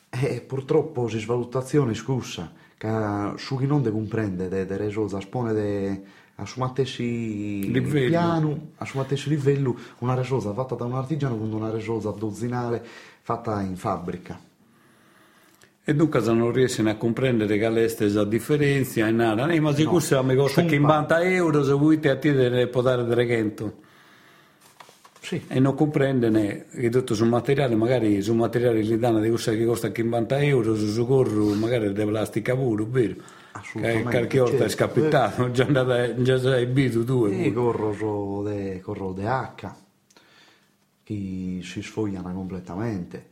[0.10, 2.52] E purtroppo si svalutazione scusa,
[2.84, 6.02] che su chi non deve comprendere dei risolti a spone de,
[6.36, 11.54] a suo matessi piano, a suo matessi livello, una risolta fatta da un artigiano con
[11.54, 12.86] una risolta dozzinale
[13.22, 14.38] fatta in fabbrica.
[15.86, 19.48] E dunque non riescono a comprendere che questa differenza è nada.
[19.48, 23.08] Eh, ma se no, questo mi costa 50 euro, se vuoi ti attire può dare
[23.08, 23.74] 300.
[25.24, 25.42] Sì.
[25.48, 26.38] E non comprendono
[26.70, 30.76] che tutto sul materiale, magari sul materiale gli danno di cosa che costa 50 euro,
[30.76, 33.16] su socorro magari deve plastica pure, vero?
[33.72, 34.66] Che qualche volta certo.
[34.66, 37.30] è scapitato, già, andata, già sei bito tu.
[37.30, 39.72] Sì, corro de, corro de H,
[41.04, 43.30] che si sfogliano completamente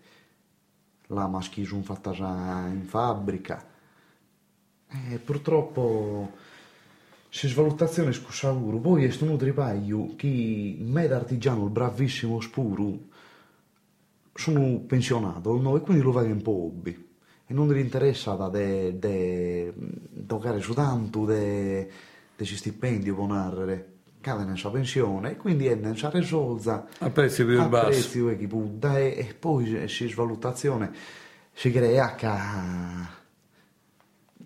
[1.08, 3.68] la maschisum fatta già in fabbrica.
[4.88, 6.32] E purtroppo
[7.34, 8.78] si svalutazione scussavuro.
[8.78, 13.08] Poi è un tripaio che me artigiano, il bravissimo spuru,
[14.34, 15.78] sono pensionato no?
[15.78, 17.10] e quindi lo vedo un po' hobby.
[17.48, 19.74] E non gli interessa da de, de,
[20.28, 23.88] toccare su tanto di stipendio per narrare
[24.20, 28.46] cade nella sua pensione e quindi è nella risolza a prezzi più bassi a prezzi
[28.46, 30.92] Buddha e, e poi si svalutazione
[31.54, 32.28] si crea che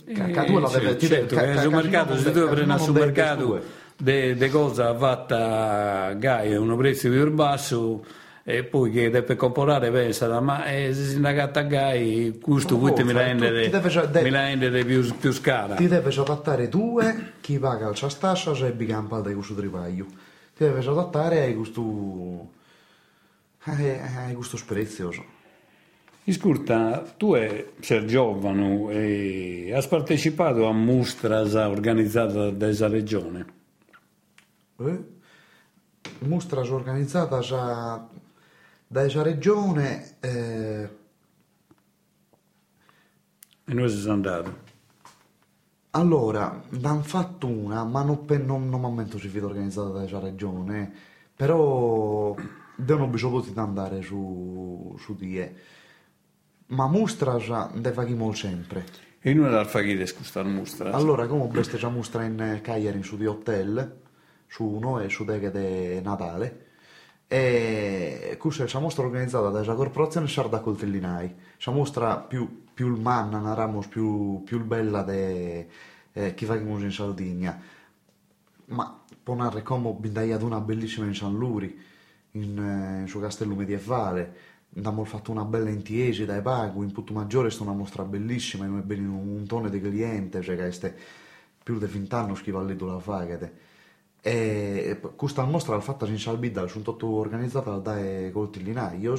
[0.06, 3.62] che tu la deve certo, che sul mercato se tu prendi sul mercato
[3.98, 8.06] de, cosa fatta gai a un prezzo più basso
[8.44, 13.04] e poi che deve comprare pensa ma eh, se si indagata a gai questo oh,
[13.04, 18.86] mi rende più, più scala ti devi adattare due chi paga il ciastassa e bi
[18.86, 20.06] campa da questo tripaglio
[20.56, 22.50] ti devi adattare a questo
[23.64, 25.35] a questo sprezioso
[26.28, 27.36] Ascolta, tu
[27.80, 33.46] sei giovane e hai partecipato a mostras organizzate da questa regione?
[34.78, 35.04] Eh?
[36.20, 38.08] Mostras organizzate da
[38.88, 40.90] da questa regione eh...
[43.66, 44.52] e noi siamo andati
[45.92, 50.20] allora ne hanno fatto una ma non, non, non mi ammento se organizzata da questa
[50.20, 50.92] regione
[51.36, 52.36] però
[52.96, 55.56] non bisogna potuto andare su, su die
[56.68, 58.86] ma mostra già ne facciamo sempre.
[59.20, 63.26] E non la facite questa mostra allora come questa già mostra in Cagliari su di
[63.26, 64.02] hotel
[64.48, 66.66] su uno e su deghe de Natale
[67.28, 73.40] e questa è una mostra organizzata dalla corporazione Sarda Coltellinai, una mostra più, più manna,
[73.40, 75.68] naramos, più, più bella de,
[76.14, 77.60] eh, che facciamo in Sardegna.
[78.68, 81.76] Ma può narrare come bindaiato una bellissima in San Luri,
[82.32, 84.36] in, eh, in suo castello medievale,
[84.78, 88.80] abbiamo fatto una bella intiesi dai Pago, in Putto Maggiore è una mostra bellissima, noi
[88.80, 90.94] abbiamo un tono di cliente, cioè che è
[91.64, 93.54] più di 20 anni che va lì la fagate.
[94.22, 97.96] E questa mostra l'ha fatta in Salbida, sono tutto organizzata da
[98.32, 99.16] coltillinaio,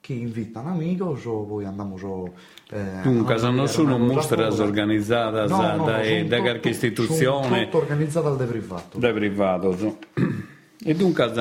[0.00, 2.32] che invitano amici o poi andiamo so,
[2.70, 7.68] eh, Dunque, non sono mostre organizzate no, no, da, no, da qualche istituzione.
[7.70, 8.98] Sono organizzate da privato.
[8.98, 9.98] Da privato.
[10.80, 11.32] E dunque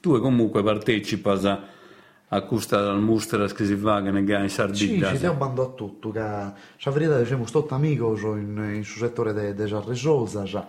[0.00, 1.22] tu comunque partecipi
[2.34, 5.08] a questa mostra che si fa che in Sì, Sardegna.
[5.08, 9.00] ci stiamo bando a tutto, che la verità che siamo tutti amici in, in sul
[9.02, 10.66] settore delle de risorse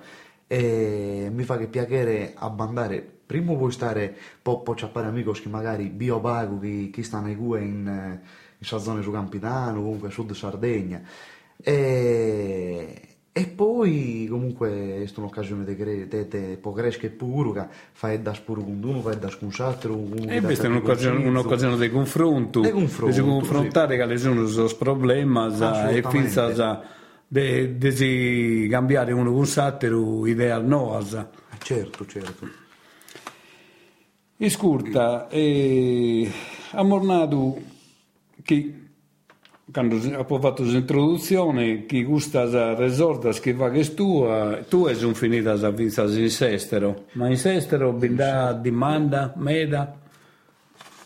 [0.48, 5.90] e mi fa che piacere abbandare, prima puoi stare, poi po ciappare amici che magari
[5.90, 8.20] biopago, chi, chi stanno in, in,
[8.60, 11.02] in zona su Campitano, comunque sud Sardegna,
[11.58, 18.62] e, e poi comunque è un'occasione di de, può crescere pure, che fai da spuro
[18.62, 20.08] con uno, fai da con l'altro.
[20.26, 24.08] E questa è un'occasione, un'occasione di confronto, Di confronto, di confrontare sì.
[24.08, 25.48] che sono i problemi
[25.90, 26.82] e finza
[27.28, 31.30] di cambiare uno con l'altro idea nuova.
[31.58, 32.48] Certo, certo.
[34.38, 36.32] Iscurta, eh,
[36.72, 37.62] ha mornato
[38.44, 38.85] che
[39.72, 44.64] quando ha fatto l'introduzione chi gusta a resortas che va che tua.
[44.68, 50.04] Tu sono finita a vinta in sestero ma in sestero binda dimanda meda?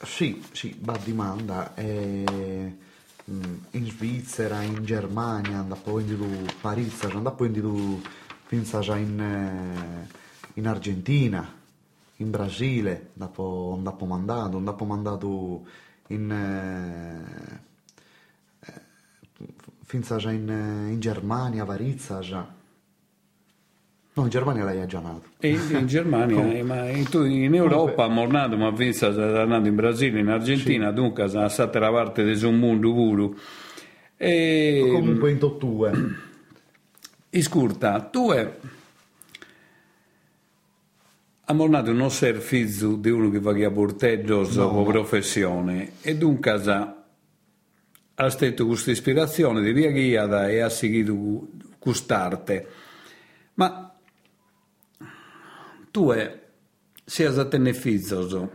[0.03, 1.73] Sì, sì, va domanda.
[1.75, 2.77] eh,
[3.29, 7.53] mm, in Svizzera, in Germania, andò poi in Parigi, andò poi in
[8.79, 10.07] già in, eh,
[10.53, 11.53] in Argentina,
[12.17, 15.65] in Brasile, dopo, dopo mandato, dopo mandato
[16.07, 17.59] in, eh,
[19.89, 22.47] finza già in, eh, in Germania, Varizza già.
[24.13, 25.29] No, in Germania lei ha già nato.
[25.39, 29.75] e in Germania eh, ma in, in Europa ha mornato ma vinta è nato in
[29.75, 33.35] Brasile in Argentina dunque è stata la parte di un mondo puro
[34.17, 35.91] e Comunque in tottue.
[37.31, 38.51] Iscurta, tu è
[41.45, 46.51] ha mornato un servizio di uno che va a porteggio dopo professione e dunque
[48.21, 51.47] ha stato questa ispirazione di via guiata e ha seguito
[51.79, 52.67] quest'arte.
[53.53, 53.93] Ma
[55.89, 56.39] tu è,
[57.05, 58.51] sei a tenere figlio,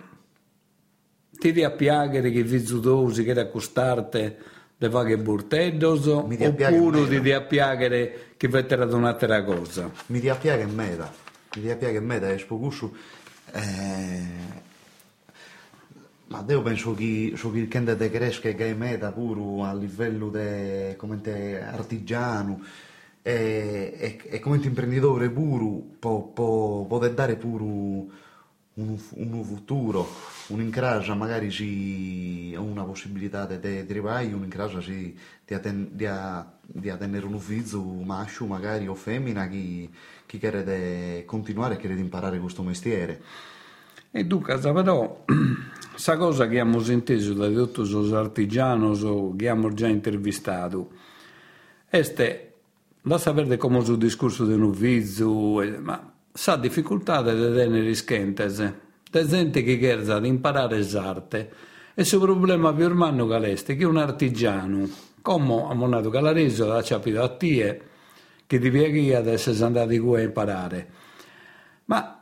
[1.31, 4.39] ti dia piacere che figlio dosi che da quest'arte
[4.77, 9.43] le va che porteggio Mi dia piacere oppure ti dia piacere che vette ad un'altra
[9.45, 9.91] cosa?
[10.07, 11.13] mi dia piace meda
[11.57, 12.95] mi dia piace meda e spogussu
[13.53, 14.27] eh,
[16.27, 20.31] ma io penso che su che kende de cresca che è meta pure a livello
[20.31, 20.97] de
[21.61, 22.63] artigiano
[23.21, 27.63] e, e, e come imprenditore pure può, può, può dare pure
[28.77, 30.09] un, un futuro
[30.49, 35.57] un incrasia magari si una possibilità di di travaglio un incrasia si di,
[36.99, 39.91] tenere un ufficio maschio magari o femmina chi
[40.27, 43.23] chiede di continuare e di imparare questo mestiere
[44.17, 45.25] E dunque, però,
[45.97, 50.91] sa cosa che abbiamo inteso da tutti gli artigiani che abbiamo già intervistato,
[51.89, 52.53] è
[53.03, 59.27] da sapere come il discorso del novizio, eh, ma sa difficoltà di tenere schentese, di
[59.27, 61.51] gente che chiede di imparare l'arte.
[61.93, 64.89] E il problema più ormano che è che un artigiano,
[65.23, 67.83] come ha monato Calareso, ha capito a te,
[68.47, 70.89] che di via adesso è andato a imparare.
[71.87, 72.21] Ma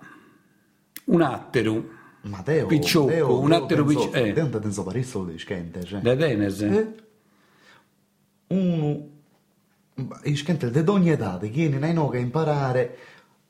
[1.05, 1.85] un attero,
[2.23, 4.33] Matteo Picciocco, Teo, un attero penso- picci- eh.
[4.33, 6.01] Teo non penso parecchio di schente cioè.
[6.01, 8.55] da Denese, Eh?
[8.55, 9.09] uno
[10.25, 12.97] i schente di ogni età che viene nei no che imparare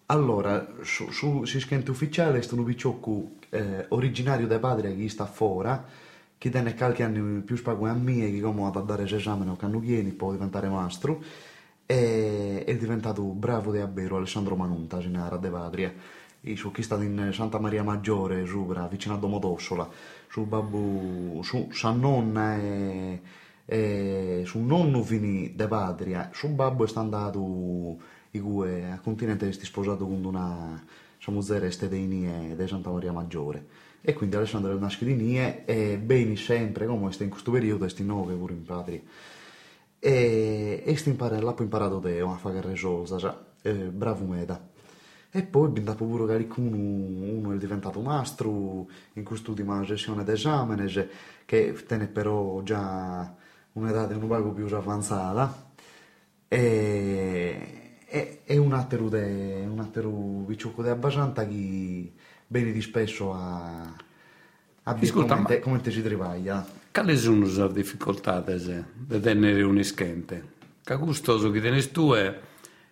[0.06, 5.24] allora su, su si schente ufficiale è un picciocco eh, originario da padre che sta
[5.26, 5.70] fuori
[6.38, 9.78] che tiene qualche anno più spago a me che come ha dare l'esame o canno
[9.78, 11.22] vieni può diventare mastro
[11.86, 15.92] e è diventato bravo di abbero Alessandro Manunta in Ara de Patria
[16.54, 19.88] su chi sta in Santa Maria Maggiore sopra vicino a Domodossola.
[20.28, 23.20] Su babbo su sa nonna e,
[23.64, 26.30] e su nonno fini de patria.
[26.32, 27.96] Su babbo è andato
[28.32, 30.82] i cui a continente è sposato con una
[31.18, 33.66] samuzera este dei nie de Santa Maria Maggiore.
[34.00, 38.02] E quindi Alessandro è una scrinie e bene sempre come sta in questo periodo sti
[38.04, 39.00] nove pure in patria.
[40.00, 44.70] E, e sto imparando, l'ho imparato Deo a fare resolsa, eh, bravo meda.
[45.34, 51.08] E poi abbiamo dato pure qualcuno, uno è diventato mastro in quest'ultima sessione d'esame,
[51.46, 53.34] che tiene però già
[53.72, 55.70] un'età un poco più avanzata,
[56.48, 62.12] e, e, e un altro, de, un picciocco di abbastanza che
[62.46, 63.84] viene di spesso a,
[64.82, 66.62] a Ascolta, come, te, come te si travaglia.
[66.92, 70.44] quali sono le difficoltà di tenere un ischente?
[70.84, 72.38] Che gustoso che tenes tu è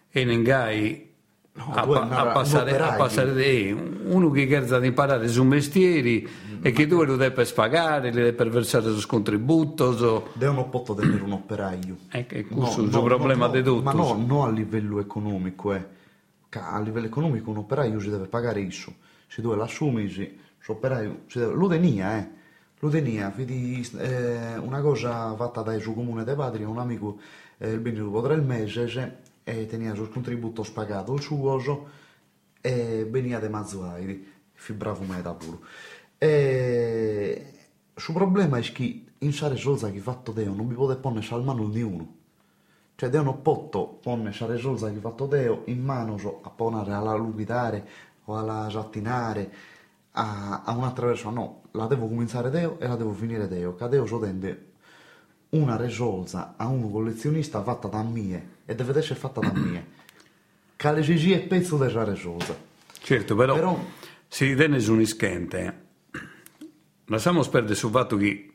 [0.09, 1.10] e nengai
[1.53, 5.43] No, a, è pa- a passare, a passare eh, uno che chiede di imparare su
[5.43, 6.27] mestieri
[6.63, 10.83] e che tu lo devi pagare, le devi versare su contributo, so- Deo non può
[10.83, 11.97] tenere un operaio.
[12.11, 13.83] Eh, che questo è il problema di tutti.
[13.83, 15.87] Ma no, non a livello economico, eh.
[16.51, 18.95] A livello economico un operaio si deve pagare isso.
[19.27, 21.55] Se tu l'assumi, si, l'operaio si deve...
[21.55, 22.29] Lo denia, eh.
[22.79, 27.19] lo tenia, vedi, eh, una cosa fatta dal suo comune di patria, un amico
[27.59, 28.89] eh, il venuto potrà il mese e
[29.45, 31.89] tenia il contributo spagato il suo
[32.61, 35.59] e venia de mazzuairi, fi bravo meta pure.
[36.19, 37.53] E
[37.95, 41.45] il problema è che in sare solza che fatto Deo non mi potete porre al
[41.45, 42.15] mano di uno.
[42.95, 47.15] Cioè Deo non potto porre sare solza che fatto Deo in mano a ponere alla
[47.15, 47.87] lupitare
[48.25, 49.53] o alla giattinare
[50.13, 53.89] a, a un'altra persona, no, la devo cominciare Deo e la devo finire Deo, che
[53.89, 54.70] Deo so tende
[55.51, 59.99] una risolza a un collezionista fatta da mie e deve essere fatta da mie.
[60.77, 62.57] Che le è pezzo della risolza.
[63.03, 63.85] Certo, però, però
[64.29, 65.89] si ritiene su un ischente.
[67.07, 68.53] Lasciamo perdere sul fatto che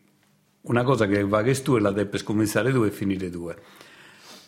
[0.62, 3.54] una cosa che va che tu e la devi cominciare tu e finire tu.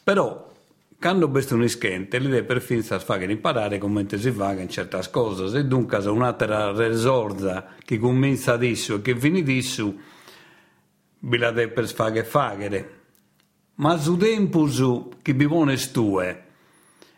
[0.04, 0.54] Però
[1.00, 5.48] quando questo un ischente, l'idea per finire fare imparare come si fa in certe cose.
[5.50, 9.93] Se dunque un'altra risorsa che comincia adesso e che finisce adesso,
[11.20, 12.91] vi la devi fare fare.
[13.76, 16.45] Ma su tempo su che vivono stue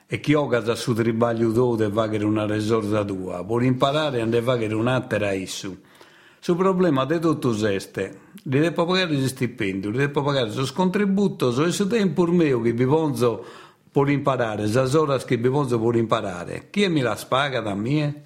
[0.06, 5.32] e chi ha su tribaglio deve fare una risorsa tua, vuole imparare a fare un'altra
[5.34, 5.78] isso.
[6.40, 8.02] Sul problema di tutto questo,
[8.44, 12.72] li devo pagare gli stipendi, li devo pagare il contributo, e su tempo mio che
[12.72, 13.44] vivono
[13.92, 16.68] può imparare, le ore che bisogna può imparare.
[16.70, 18.24] Chi mi la spaga da me?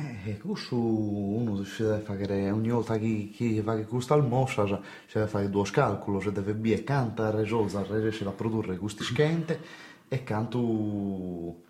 [0.00, 4.64] Eh, questo uno si deve fare ogni volta che, che fa che costa il mossa,
[4.64, 9.60] si deve fare due calcoli, si deve bere canta risolza, riesce a produrre questi schente
[10.06, 11.62] e canto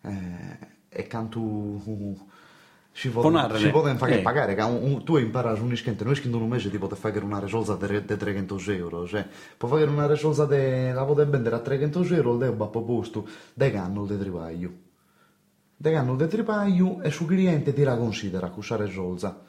[0.00, 0.58] eh,
[0.88, 1.82] e canto
[2.90, 4.22] si possono fare eh.
[4.22, 7.38] pagare, un, un, tu impari un ischente, noi ischente un mese ti puoi fare una
[7.38, 9.26] risolza di 300 euro, cioè
[9.58, 13.70] puoi fare una risolza de, la puoi vendere a 300 euro, il a posto, dai
[13.70, 14.83] canno di tripaglio.
[15.80, 19.42] Canno di tripaglio e su cliente ti la considera questa risolza.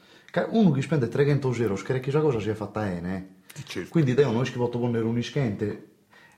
[0.50, 3.30] Uno che spende 300 euro, che chissà cosa si è fatta bene.
[3.54, 3.64] Eh?
[3.64, 3.90] Certo.
[3.90, 5.88] Quindi devo noi che posso ponere un ischente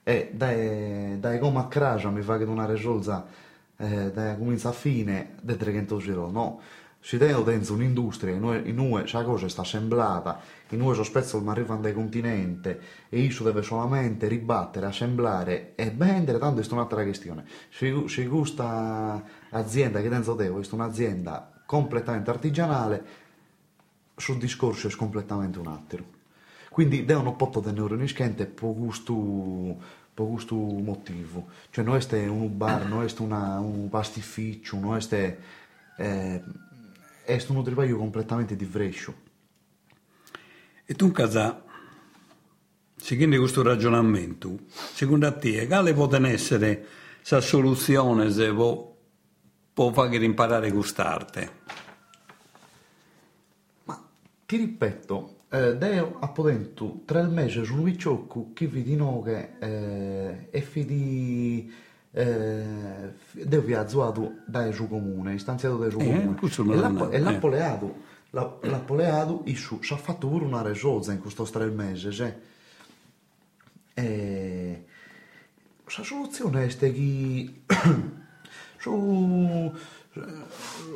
[0.04, 3.26] e dai, dai come a crasa mi fa che una risolza
[3.76, 6.60] eh, da comincia a fine di 300 euro, no
[7.00, 11.80] si tiene dentro un'industria in cui, la cosa sta assemblata, in cui spesso non arrivano
[11.80, 12.76] dai continenti
[13.08, 17.44] e isso deve solamente ribattere, assemblare e vendere, tanto è un'altra questione.
[17.70, 23.04] Se, se questa azienda che dentro te è un'azienda completamente artigianale,
[24.16, 26.16] sul discorso è completamente un altro.
[26.70, 29.76] Quindi devono poter tenere un ischente per questo,
[30.14, 31.48] per questo motivo.
[31.70, 35.38] Cioè non è un bar, non è una, un pastificio, non è...
[35.96, 36.42] Eh,
[37.28, 39.14] è un trabalho completamente diverso.
[40.86, 41.62] E tu, casa,
[42.96, 44.60] seguendo questo ragionamento,
[44.94, 46.86] secondo te, quale può essere
[47.28, 48.87] la soluzione se può,
[49.78, 51.50] può fare imparare quest'arte?
[53.84, 54.04] Ma
[54.44, 60.60] ti ripeto, eh, Deo ha potuto tre mesi sul vicciocco che vedi che eh, e
[60.62, 61.72] fidi
[62.10, 66.36] eh, Deo vi ha azzuato dai suo comune, istanziato dai suo eh, comune.
[66.40, 67.38] E, l'ha, e l'ha eh.
[67.38, 67.94] poleato,
[68.30, 72.36] l'ha, l'ha poleato, ci ha fatto pure una resosa in questo tre mesi, cioè.
[73.94, 74.04] La
[76.04, 77.62] soluzione è che
[78.78, 79.72] su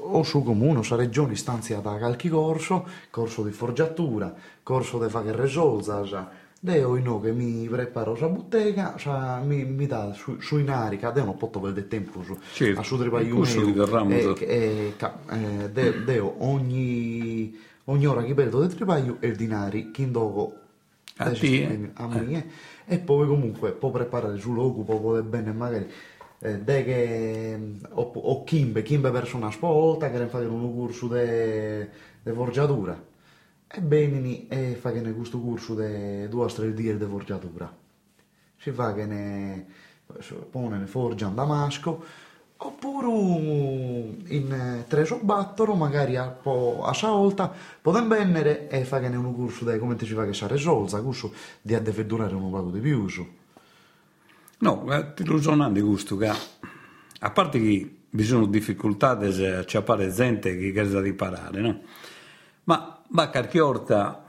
[0.04, 5.34] o su comune o su regione stanziata qualche corso, corso di forgiatura, corso di fare
[5.34, 10.96] resolza, Deo ino che mi preparo la bottega, cioè, mi, mi dà su, sui nari,
[10.96, 12.78] che Deo non posso perdere tempo su, certo.
[12.78, 13.40] a su tripaglione.
[14.38, 14.94] E, e,
[15.28, 20.54] e, de, Deo ogni, ogni ora che perdo del tripaglio è il dinari, che indogo
[21.16, 21.32] a,
[21.94, 22.32] a me,
[22.86, 22.94] eh.
[22.94, 25.90] e poi comunque può preparare sul logo, può bene magari
[26.42, 27.58] eh, de che
[27.90, 33.10] o, o kimbe, kimbe verso una spolta, che fare un corso di forgiatura
[33.74, 37.74] Ebbene, e fa che ne questo corso di due o tre di forgiatura.
[38.58, 39.66] Si fa che ne
[40.50, 42.04] pone ne forgia in Damasco,
[42.58, 43.06] oppure
[44.26, 49.34] in tre sobattolo, magari a, po', a volta, potete venire e fa che ne un
[49.34, 51.32] corso di come si fa che sarà risolta, corso
[51.62, 53.08] di addefendurare un pago di più.
[54.62, 60.12] No, eh, ti ragionando di questo, che a parte che vi sono difficoltà a ciappare
[60.12, 61.80] gente che chiede di riparare, no?
[62.64, 64.24] Ma ma Carchiorta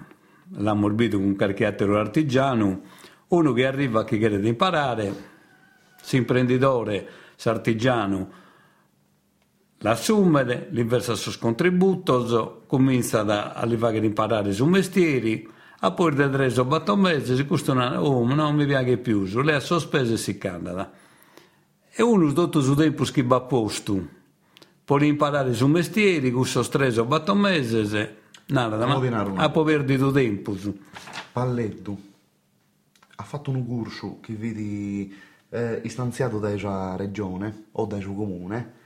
[0.56, 2.82] l'ha morbito con un carchiattero artigiano,
[3.30, 5.14] uno che arriva a chi chiede imparare,
[6.02, 8.32] si imprenditore, s'artigiano,
[9.78, 15.50] l'assume, l'inversa sul contributo, comincia a, a fare imparare su mestieri,
[15.86, 19.56] a poi da tre o quattro mesi si costano, oh, non mi piace più, lei
[19.56, 20.90] ha sospeso e si candida.
[21.92, 24.08] E uno, dopo su tempo che va a posto,
[24.86, 28.08] può imparare su mestieri, con sos tres o quattro mesi,
[28.48, 30.56] nada, ma ha perduto tempo.
[30.56, 30.74] su.
[31.34, 32.12] Palleddu
[33.16, 35.14] ha fatto un corso che vedi
[35.50, 38.82] eh, istanziato da sua regione o da suo comune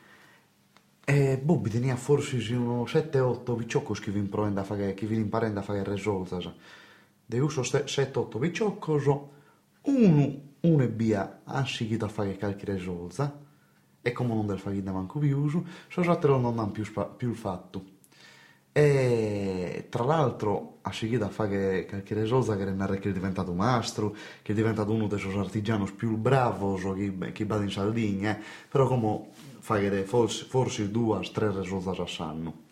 [1.06, 5.60] e Bobby tenia forse uno 7-8 picciocos che vi imparando a fare che vi imparando
[5.60, 6.39] a fare risolta
[7.30, 9.06] de uso 7-8 picciocos
[9.82, 13.38] uno uno e via ha seguito a fare qualche risolta
[14.02, 16.84] e come non del fare da manco più uso so altro non hanno più,
[17.18, 17.96] più il fatto
[18.72, 24.56] e tra l'altro ha seguito a fare qualche risolta che è diventato mastro, che è
[24.56, 30.46] diventato uno dei suoi artigiani più bravi che, va in Sardegna, però come fare forse,
[30.46, 32.66] forse due, tre risolti a sanno.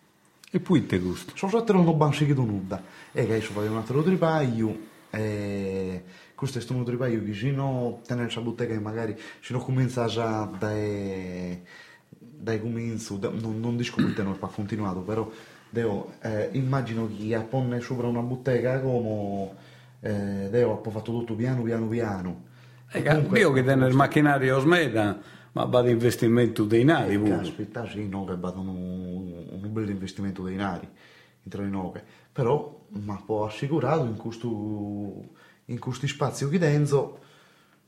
[0.55, 1.33] E poi te gusto.
[1.35, 2.81] Sono stato non abbiamo seguito nulla.
[3.11, 4.77] E che adesso fare un altro tripaio,
[5.09, 6.03] e
[6.33, 10.05] questo è un tripaio che se no tenere la bottega che magari se no comincia
[10.05, 11.61] già dai,
[12.07, 15.29] dai cominci, da- non, non dico che non ha continuato, però
[15.69, 19.51] devo, eh, immagino che appone sopra una bottega come
[19.99, 22.43] eh, devo ha fatto tutto piano piano piano.
[22.91, 23.01] E
[23.33, 25.19] io che tenere il macchinario smeda,
[25.55, 27.37] ma va di investimento dei nari pure.
[27.37, 32.03] Caspita, sì, no, che battono un, un bel investimento dei nari in Troinoche.
[32.31, 35.23] Però, ma può assicurato in questo,
[35.65, 37.19] in questo spazio qui dentro,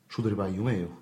[0.07, 1.01] su tripaio mio.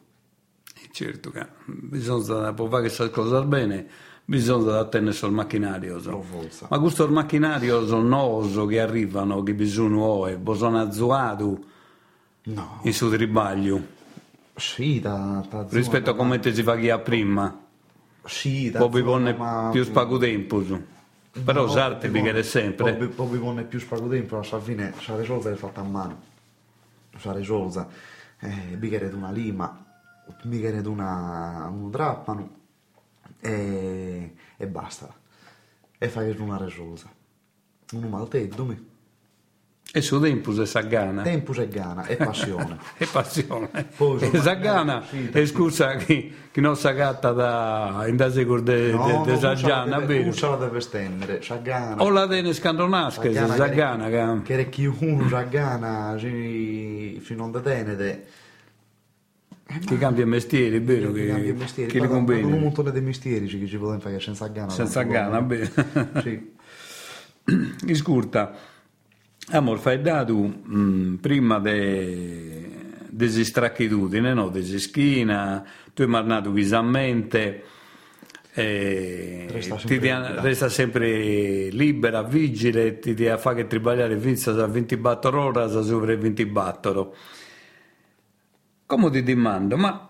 [0.91, 3.88] Certo che bisogna per fare questa cosa bene,
[4.26, 5.99] bisogna tenere sul macchinario.
[5.99, 6.68] so.
[6.70, 11.74] Ma questo macchinario sono noso che arrivano, che bisogna bisogna azzuato
[12.47, 13.82] No, in suo tribaglio,
[14.55, 17.43] sì, da, da rispetto a zona, come te si fa chi ha prima.
[17.43, 17.63] ma-
[18.27, 20.63] Sì, da zona, pone ma- più spago tempo.
[20.63, 20.81] su.
[21.43, 22.93] Però No, sarte poi- sempre.
[23.07, 26.21] Poi vi pone più spago tempo, alla fine, la risolta è fatta a mano.
[27.23, 27.87] La risolta,
[28.39, 29.85] eh, vi chiede una lima,
[30.43, 32.49] mi chiede una, un drappano
[33.39, 35.13] e, e basta.
[35.97, 37.09] E fai una risolta.
[37.93, 38.93] Un malteddo, mi.
[39.97, 41.21] E su tempo si sa gana.
[41.21, 42.77] Tempo e gana e passione.
[42.99, 43.69] E passione.
[43.95, 45.03] Poi E sono- sa gana.
[45.09, 49.37] sì, E scusa chi, chi non sa gatta da in da sicuro de, de, de
[49.37, 50.33] sa giana, vero?
[50.33, 52.01] ce la deve stendere, sa gana.
[52.03, 54.09] O la dene scandonasche, se sa gana.
[54.09, 58.25] che- Che era chiunque sa gana, sì, fino a tenere.
[59.85, 61.13] Che cambia mestiere, è vero?
[61.13, 61.89] Che, cambia il mestiere.
[61.89, 62.59] che li Guarda, Un conviene.
[62.59, 64.69] montone di mestieri che ci vogliono fare senza gana.
[64.71, 65.71] Senza gana, bene.
[66.21, 66.53] Sì.
[67.87, 68.53] Iscurta,
[69.51, 72.69] amor, fai dato mm, prima de,
[73.09, 74.49] desistracchitudine, no?
[74.49, 77.63] Desischina, tu hai marnato visamente,
[78.53, 80.41] eh, Resta sempre dia- libera.
[80.41, 86.15] resta sempre libera, vigile, ti dia fa che traballare fissa a 24 ore, a sopra
[86.15, 87.15] 24.
[88.87, 90.05] Come ti dimando, ma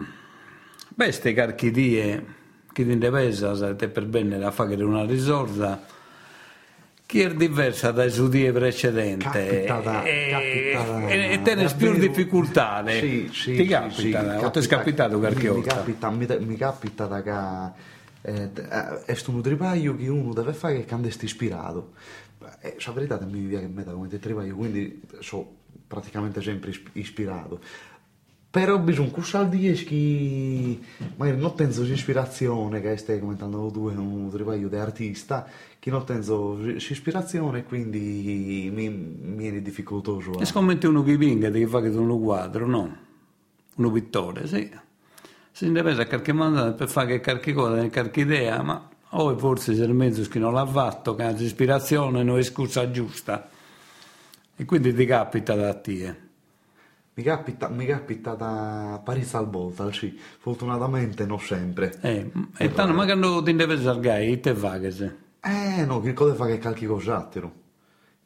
[0.96, 2.26] queste carchidie
[2.74, 5.82] che ti pesa, te per bene la fare una risorsa,
[7.06, 11.74] che è diversa dai suoi die precedenti Capita da- e, capita da- e, e tienes
[11.74, 12.84] più davvero- difficoltà.
[12.86, 13.00] eh.
[13.00, 15.76] Sì, sì, ti sì, capita, sì, o ti è capitato qualche mi, mi volta?
[15.76, 17.94] capita, mi, mi capita da che
[18.32, 21.94] eh, eh, è un tripaio che uno deve fare quando è ispirato.
[22.62, 25.48] Eh, la verità è che mi viene che me da come te tripaio, quindi sono
[25.88, 27.60] praticamente sempre isp- ispirato.
[28.50, 30.80] Però bisogna cussare di che
[31.18, 35.46] magari non tengo ispirazione, che stai commentando tu, è un tripaio di artista,
[35.86, 40.32] che non tengo ispirazione quindi mi, mi viene difficoltoso.
[40.32, 42.98] a- E scommetti uno che vinga, che fa che tu un quadro, no?
[43.76, 44.68] Uno pittore, sì.
[45.52, 49.84] Si pensa a qualche mandato per fare qualche cosa, qualche idea, ma o forse c'è
[49.84, 53.48] il mezzo che non l'ha fatto, che ha ispirazione, non è scusa giusta.
[54.56, 56.16] E quindi ti capita da te.
[57.14, 60.18] Mi capita, mi capita da Parigi al volta, sì.
[60.40, 61.96] Fortunatamente non sempre.
[62.02, 65.24] Eh, e tanto ma quando ti devi salgare, te va che se.
[65.48, 67.64] Eh, no, che cosa fa che qualche cos'altro?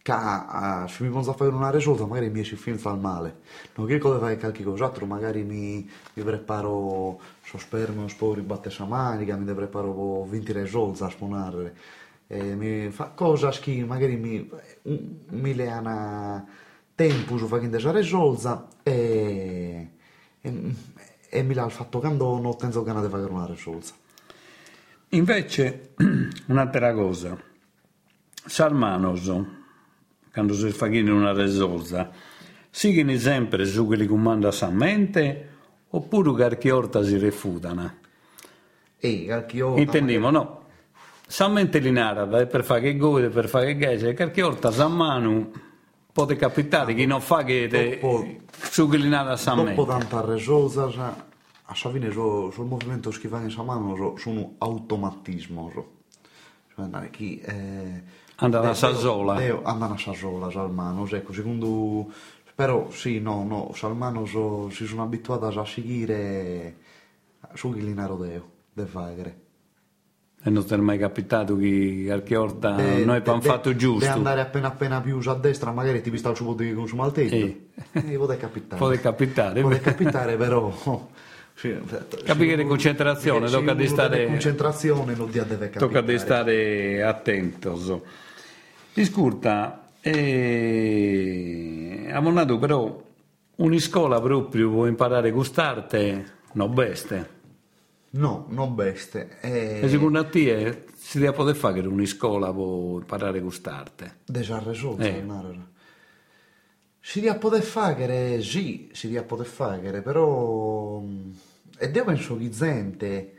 [0.01, 3.41] Che ah, se mi posso fare una risolta, magari mi esce finza al male.
[3.76, 5.05] No, che cosa fa che qualche cos'altro?
[5.05, 11.09] Magari mi, mi preparo so sperma, spori, batte sa manica, mi preparo 20 risolta a
[11.09, 11.76] suonare.
[12.28, 14.49] Eh, mi fa cosa che magari mi,
[15.32, 16.45] mi le ha
[16.95, 19.89] tempo su fare questa risolta e,
[20.41, 20.76] e,
[21.30, 23.91] e mi l'ha fatto tengo ganas di fare una risolta.
[25.10, 25.93] Invece,
[26.47, 27.38] un'altra cosa,
[28.45, 29.32] Salmanos,
[30.32, 32.10] quando si fa in una risorsa,
[32.70, 35.47] seguono sempre su che li comanda sa mente
[35.89, 37.97] oppure qualche volta si refutano?
[38.97, 40.64] E qualche volta Intendiamo, no?
[41.26, 44.88] Sa mente li narra per fare che gode, per fare che gage, qualche volta sa
[44.88, 45.51] mano
[46.12, 49.86] può capitare che non fa che te, Dopo- su che li narra sa Dopo mente.
[49.86, 51.28] tanta risolta,
[51.72, 55.70] a sa fine so, sul movimento che fanno in sa mano so, sono automatismo.
[55.72, 55.91] So.
[56.74, 58.01] Cioè, chi, eh,
[58.38, 59.36] Andano a Sassola.
[59.63, 62.11] Andano a Sassola, Salmanos, ecco, secondo...
[62.55, 66.78] Però sì, no, no, Salmanos so, si sono abituati a seguire
[67.53, 69.39] su Ghilinaro Deo, de Fagre.
[70.41, 74.09] E non ti è mai capitato che qualche volta De- noi de- abbiamo fatto giusto?
[74.09, 77.36] andare appena appena più a destra, magari ti vista il suo di consumo al tetto.
[77.36, 77.67] Eh.
[77.91, 78.78] Eh, può capitare.
[78.78, 79.61] Può capitare.
[79.61, 80.74] Può capitare, però...
[81.60, 81.78] Sì,
[82.24, 85.86] Capire sì, concentrazione, sì, tocca di stare- deve concentrazione non dia deve capitare.
[85.91, 87.97] Tocca di stare attentos.
[88.93, 93.03] Discurta, eh, abbiamo nato però
[93.57, 97.30] un'iscola proprio per imparare a gustarte, no beste.
[98.12, 99.39] No, non beste.
[99.41, 104.20] Eh, E secondo te eh, si deve poter fare un'iscola per imparare a gustarte?
[104.26, 105.18] Desarresolta, Eh.
[105.18, 105.24] eh.
[107.01, 111.03] Si a poter fare, sì, si a poter fare, però...
[111.82, 113.34] E io penso che gente,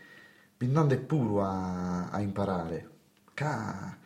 [0.58, 2.88] andando pure a, a imparare,
[3.34, 3.96] ca...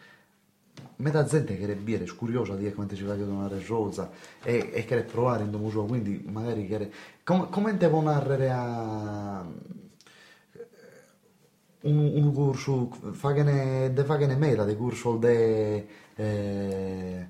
[0.96, 4.10] Metà gente che è curiosa di come si fa a donare rosa
[4.42, 6.90] e, e che provare in domo suo, quindi magari che
[7.24, 9.44] come, come devo narrare a
[11.82, 17.26] un, un corso, fagene, de fagene meta, de corso de eh,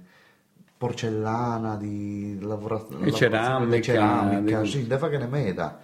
[0.77, 5.81] porcellana, di lavora- lavorazione ceramica, di ceramica, di- sì, de fagene meta.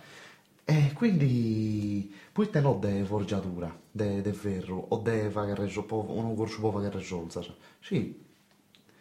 [0.70, 6.98] E quindi, poi no de forgiatura, de, de ferro, o de un corso può fagare
[6.98, 7.40] risolta,
[7.80, 8.16] sì,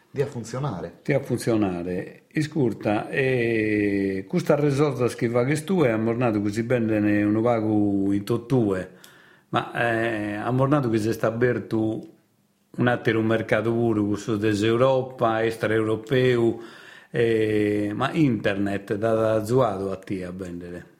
[0.09, 1.01] di a funzionare.
[1.03, 2.23] Ti a funzionare.
[2.31, 8.23] Iscurta, e questa risorsa che va che tu è ammornato così bene un vago in
[8.23, 8.89] tottue,
[9.49, 12.07] ma eh, ammornato che si sta aperto
[12.77, 16.59] un altro mercato pure con sud Europa, extraeuropeo,
[17.11, 20.97] eh, ma internet da zuato a te a vendere.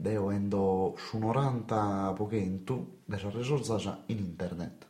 [0.00, 4.86] Deo endo su 90 pochentu della risorsa in internet.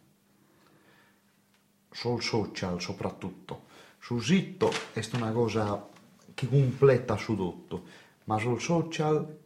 [1.90, 3.62] Sul social soprattutto.
[3.98, 5.88] Su sito è una cosa
[6.32, 7.82] che completa su tutto,
[8.24, 9.36] ma sul social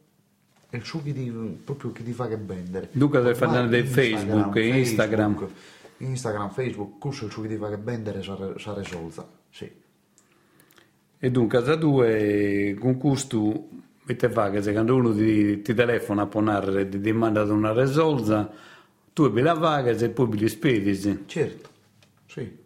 [0.69, 1.31] è il suo che ti,
[1.63, 2.89] proprio che ti fa che vendere.
[2.91, 5.49] Dunque Ormai parlare del Facebook, Instagram.
[5.97, 9.27] Instagram, Facebook, questo è il suo che ti fa che vendere sa risolta.
[9.49, 9.71] Sì.
[11.17, 13.67] E dunque, a due, con questo,
[14.15, 18.51] te fa che se quando uno ti, ti telefona a ponare, ti demanda una risolta,
[19.11, 21.23] tu vi la vaga e poi vi li spedisi.
[21.25, 21.69] Certo,
[22.27, 22.63] sì.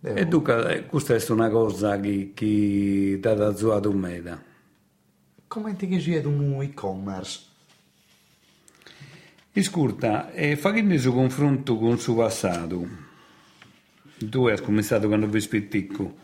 [0.00, 4.42] Devo- E dunque, eh, questa è una cosa che, che dà da zuato meda.
[5.46, 7.44] Come ti che sia un e-commerce?
[9.52, 12.86] Iscurta, e facendo su confronto con il suo passato,
[14.18, 16.14] tu hai cominciato quando vi spetticco,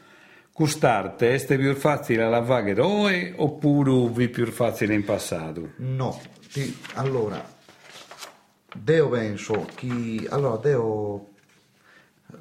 [0.53, 5.70] costarte è più facile alla vaga ora oppure vi più facile in passato?
[5.76, 6.20] No,
[6.53, 7.42] ti- allora,
[8.74, 11.30] Deo penso che, allora, Deo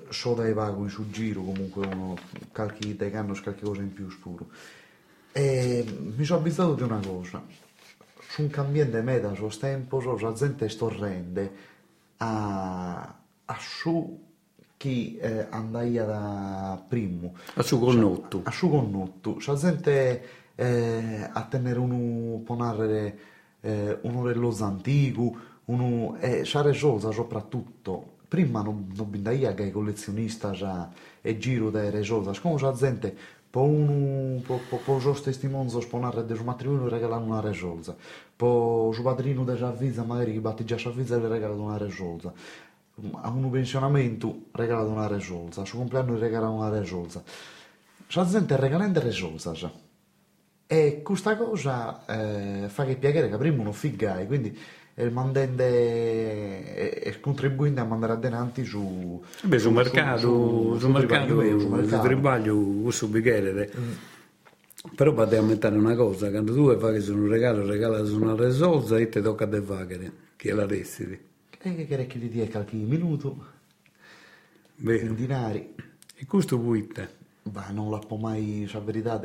[0.10, 2.16] so dai vagoni su giro comunque uno
[2.52, 4.48] qualche dei anni qualche cosa in più spuro
[5.32, 7.44] e mi sono abituato di una cosa
[8.20, 11.52] su un cambiante meta su tempo la gente storrende
[12.18, 13.02] a,
[13.46, 14.31] a su
[14.82, 18.42] chi eh, andaia da primo A su connotto.
[18.46, 20.24] a su connotto la gente
[20.56, 23.20] eh, a tenere uno può narrare
[23.62, 28.18] eh, un orello antico uno e sa risolta soprattutto.
[28.28, 30.90] Prima non, non bindaia che i collezionisti già
[31.22, 33.16] e giro delle risolta come la gente
[33.52, 37.94] può uno può, può, può suo testimonio sponare del suo matrimonio e regalare una risolta
[38.36, 41.78] può suo padrino della vita magari che batti già sua vita e le regala una
[41.78, 42.34] risolta
[43.22, 47.24] a un pensionamento regala una risolta a suo compleanno regala una risolta
[48.14, 49.72] la gente regalando risolta sa.
[50.68, 54.58] E questa cosa eh, fa che piacere che prima uno figai, quindi
[54.96, 55.66] il mandende
[56.76, 61.70] e, e contribuendo a mandare avanti su, Beh, sul mercato, sul mercato, tribaglio, su sul
[61.70, 62.04] mercato.
[62.04, 63.72] tribaglio, su bicchiere.
[64.96, 68.98] Però per aumentare una cosa, quando tu fai su un regalo, regala su una risolta
[68.98, 71.30] e ti tocca a fare, che la resti.
[71.64, 73.28] E che che gli dia qualche minuto,
[74.78, 75.14] in Vero.
[75.14, 75.76] dinari,
[76.16, 76.58] E questo
[76.88, 77.08] te.
[77.52, 79.18] ma non la può mai, sa verità,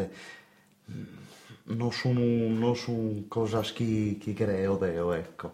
[1.64, 5.52] non sono, non sono cosa che, che creo Deo, ecco.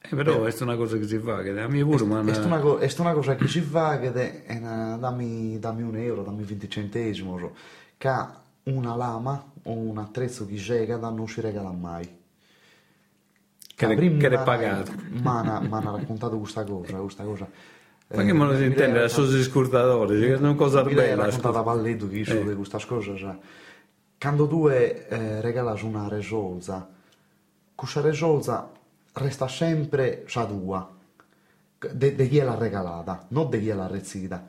[0.00, 2.78] Eh, però è una cosa che si fa, che a mia pure, ma È una,
[2.78, 6.42] è una cosa che si fa, che è, è una- dammi, dammi un euro, dammi
[6.42, 7.54] 20 centesimi, so,
[7.96, 8.10] che
[8.64, 12.20] una lama o un attrezzo che sega, da non si regala mai.
[13.88, 14.92] Che prima che mi pagato.
[15.10, 17.48] Mi hanno raccontato questa cosa, questa cosa.
[18.14, 20.84] Ma che me lo si mi intende, l'hai la sua scurtatore, che è una cosa
[20.84, 21.24] mi bella.
[21.24, 21.62] raccontata a scusa.
[21.62, 22.44] Palletto che io Eh.
[22.44, 23.38] di questa cosa, sa,
[24.20, 26.88] quando tu eh, regalas una resolza,
[27.74, 28.70] questa resolza
[29.14, 30.88] resta sempre sa tua,
[31.92, 34.46] di chi l'ha regalata, non di chi l'ha rezzita.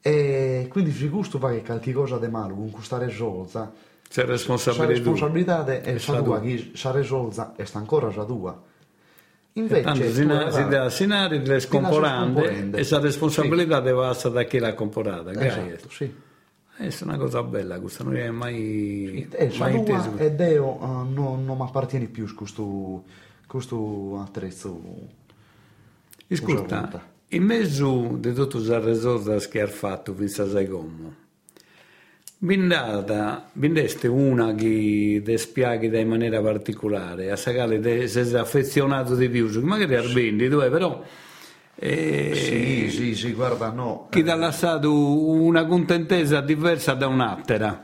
[0.00, 3.70] E quindi se gusto fa che qualche cosa di male con questa resolza,
[4.10, 4.92] C'è la responsabilità.
[4.92, 6.40] responsabilità è sa sa tua, tua.
[6.40, 8.60] chi sa resolza è sta ancora sa tua.
[9.52, 14.42] Invece, Tanto si, na- si dà sinari le scomporande e la responsabilità deve essere da
[14.44, 15.32] chi l'ha comprata.
[15.32, 16.12] Sì, esatto, sì.
[16.76, 20.16] È una cosa bella questa, non è mai, E sa mai inteso.
[20.16, 23.04] ed io eh, non, non mi appartiene più questo,
[23.46, 24.80] questo attrezzo.
[26.30, 31.14] Ascolta, in mezzo di tutte le risorse che ha fatto fino a Saigomo,
[32.42, 39.46] Bindata, bindeste una che ti spieghi in maniera particolare, a sagale sei affezionato di più,
[39.62, 41.02] magari arbindi, dove però
[41.74, 44.06] eh, Sì, sì, sì, guarda, no.
[44.08, 47.82] chi ti ha lasciato una contentezza diversa da un'altra.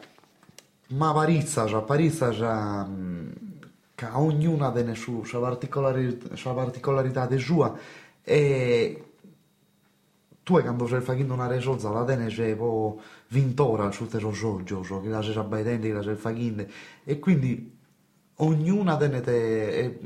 [0.89, 2.89] Ma Parizza, già, Parizza già,
[3.95, 7.77] che ognuna delle sue sua particolarità, sua particolarità di sua
[8.23, 9.05] e
[10.43, 15.01] tu quando sei facendo una risolza la tene sei po' vintora sul teso soggio, so,
[15.01, 16.65] che la sei abbaidente, che la sei facendo
[17.05, 17.73] e quindi
[18.37, 19.99] ognuna delle te è,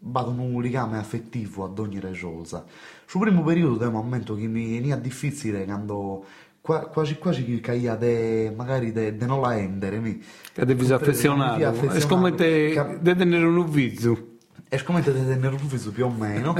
[0.00, 2.64] vado un legame affettivo ad ogni risolza.
[3.06, 6.24] Sul primo periodo del momento che mi veniva difficile quando
[6.60, 10.20] qua- quasi quasi che caia de, magari de, de non la endere mi
[10.52, 11.86] Che devi affezionato.
[11.88, 14.26] È come te Cap- di tenere un uvizzo.
[14.68, 16.54] è come te tenere un viso più o meno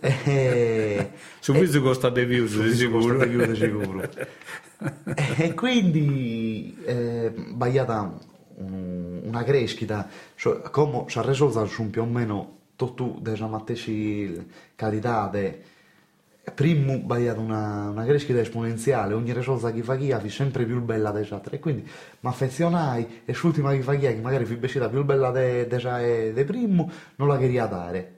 [0.00, 1.10] e,
[1.40, 3.16] Su viso costa di più, di sicuro.
[3.16, 4.08] costa di più, di sicuro.
[5.38, 8.00] e quindi eh, bagliata
[8.56, 13.46] un- una crescita cioè, come si è risolta più o meno tutto della
[14.76, 15.62] qualità de-
[16.54, 19.12] primo bagliata una, una crescita esponenziale.
[19.14, 23.22] Ogni risolta che fa chi è sempre più bella delle altre e quindi mi affezionai
[23.24, 24.58] e l'ultima che fa chi che magari fu
[24.88, 25.66] più bella de,
[26.32, 28.17] de primo non la queria dare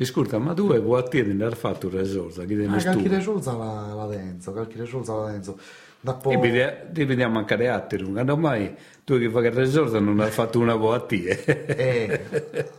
[0.00, 3.52] Ascolta, ma tu vuoi attendere aver fatto una risorsa, chi te Ah, ne qualche risolta
[3.56, 5.58] la, la denso, qualche risolta la denso.
[6.00, 6.30] Dopo...
[6.30, 8.72] E ti vediamo mancare altri, quando mai
[9.02, 11.26] tu che fai che risorsa non hai fatto una buona a te.
[11.26, 12.70] Eh,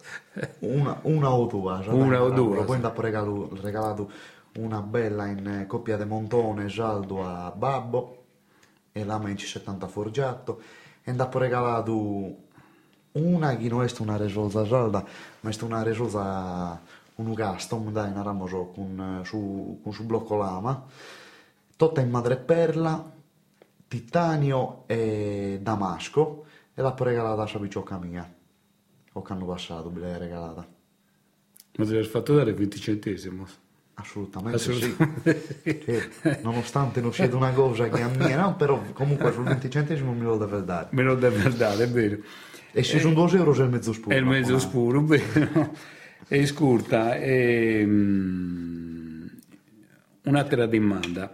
[0.59, 4.11] una, una o due, cioè, Una o due, Poi dopo regalo, regalato
[4.59, 8.23] una bella in eh, coppia di montone gialdo a Babbo
[8.93, 10.61] e la in 70 forgiato.
[11.03, 12.47] E dopo regalato
[13.13, 15.03] una che non è una risolta gialda
[15.41, 16.79] ma è una risolta
[17.27, 20.85] un custom dai una ramoso con, su, con su blocco lama
[21.75, 23.11] tutta in madreperla
[23.87, 28.27] titanio e damasco e l'ho regalata a Sapiccioca mia
[29.13, 30.65] o che hanno passato me l'hai regalata
[31.77, 33.43] Ma ti hai fatto dare 20 centesimi.
[33.95, 39.31] assolutamente, Assolutamente sì Sì, nonostante non sia una cosa che a mia no, però comunque
[39.33, 42.17] sul 20 centesimi me lo deve dare Me lo devi dare, è vero.
[42.71, 45.97] e se sono 2 euro c'è il mezzo spuro È il mezzo scuro, vero.
[46.31, 48.09] E scurta, ehm,
[50.25, 51.31] un'altra domanda.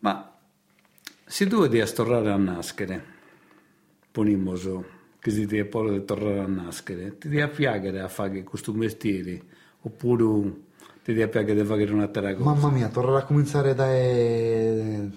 [0.00, 0.38] Ma
[1.24, 3.02] se tu devi tornare a nascere,
[4.10, 4.84] ponimoso,
[5.18, 9.40] che si deve poi tornare a nascere, ti devi piacere a fare questo mestiere,
[9.80, 10.52] oppure
[11.02, 12.44] ti devi piacere a fare un'altra cosa?
[12.44, 13.86] mamma mia tornare a cominciare da,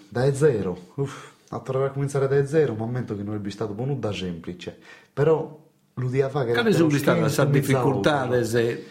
[0.07, 3.73] da zero Uff, a tornare a cominciare da zero un momento che non è stato
[3.73, 4.77] buono da semplice
[5.11, 5.66] però
[5.99, 8.27] lo dia fare Quali sono state le difficoltà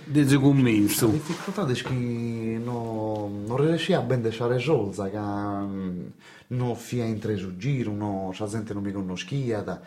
[0.05, 1.07] di comincio?
[1.07, 6.07] La difficoltà è che no, non riesci a ben lasciare solza, che mm,
[6.49, 9.81] non fia in su giro, no, la gente non mi conoscia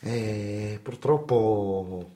[0.00, 2.10] e purtroppo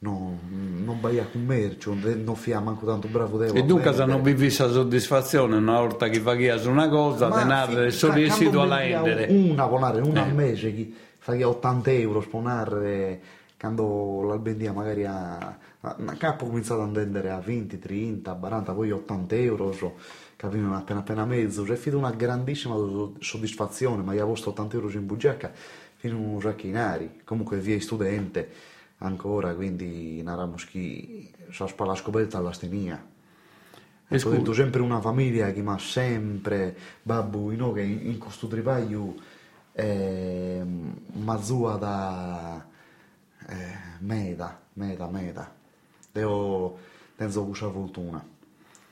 [0.00, 3.54] no, non vai a commercio, non fia manco tanto bravo devo.
[3.54, 7.90] E dunque se non vivi questa soddisfazione una volta che fai su una cosa, denaro
[7.90, 9.26] sono riuscito a rendere.
[9.30, 10.22] Una, una Eh.
[10.22, 15.58] al mese che fai 80 euro sponare quando l'albendia magari a,
[16.16, 19.94] capo ho cominciato a vendere a 20, 30, 40, poi 80 euro, so,
[20.36, 22.76] capito, appena appena mezzo, c'è stata una grandissima
[23.18, 25.50] soddisfazione, ma io avevo 80 euro in bugiacca
[25.96, 28.48] fino a un giacchinari, comunque via studente
[28.98, 33.04] ancora, quindi naramo che sa spalla scoperta alla stenia.
[34.10, 39.14] E Ho detto sempre una famiglia che mi ha sempre, babbo, che in, questo tripaio
[39.72, 40.62] eh,
[41.12, 42.66] mazzua da
[43.48, 45.54] eh, meta, meta, meta.
[46.12, 46.78] Devo,
[47.16, 48.24] tenzo questa fortuna.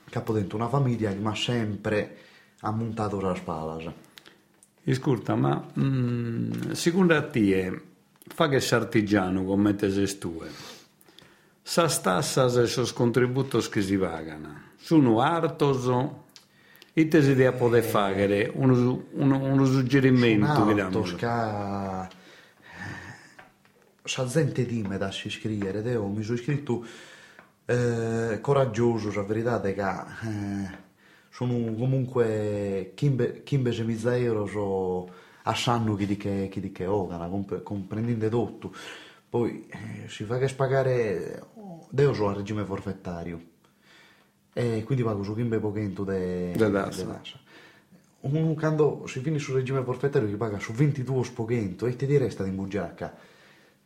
[0.09, 2.17] Capo dentro una famiglia che mi ha sempre
[2.61, 3.93] ammontato la spalla.
[4.85, 7.81] Ascolta, ma mm, secondo te,
[8.25, 10.41] fa che sei artigiano come te sei tu,
[11.61, 15.89] sa tassas e sos contributos che si pagano, sono artos
[16.93, 20.99] e te si deve poter fare un, un, un suggerimento, Un diciamo.
[20.99, 21.03] alto,
[24.07, 26.85] sa gente timida a scrivere, io mi sono iscritto
[27.65, 30.77] eh, coraggioso, la verità è che eh,
[31.29, 35.09] sono comunque 15.000 euro so,
[35.43, 37.29] a sanno chi di che, chi di che ogana,
[37.61, 38.73] comprendendo tutto.
[39.29, 41.43] Poi eh, si fa che spagare,
[41.89, 43.41] io sono a regime forfettario,
[44.53, 47.21] e quindi pago su 15 pochento de, de tassa.
[48.19, 52.43] Un, quando si finisce sul regime forfettario si paga su 22 pochento e ti resta
[52.43, 53.35] di mugiacca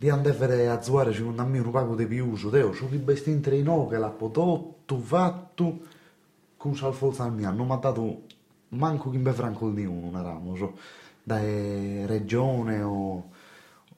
[0.02, 3.56] di andare a zuare secondo me un pago di più uso deo su che bestintre
[3.56, 5.80] in che l'ha prodotto fatto
[6.58, 8.24] con salforza al mio non mi ha dato
[8.70, 10.76] manco che mi franco di uno una ramo so,
[11.22, 13.30] da regione o,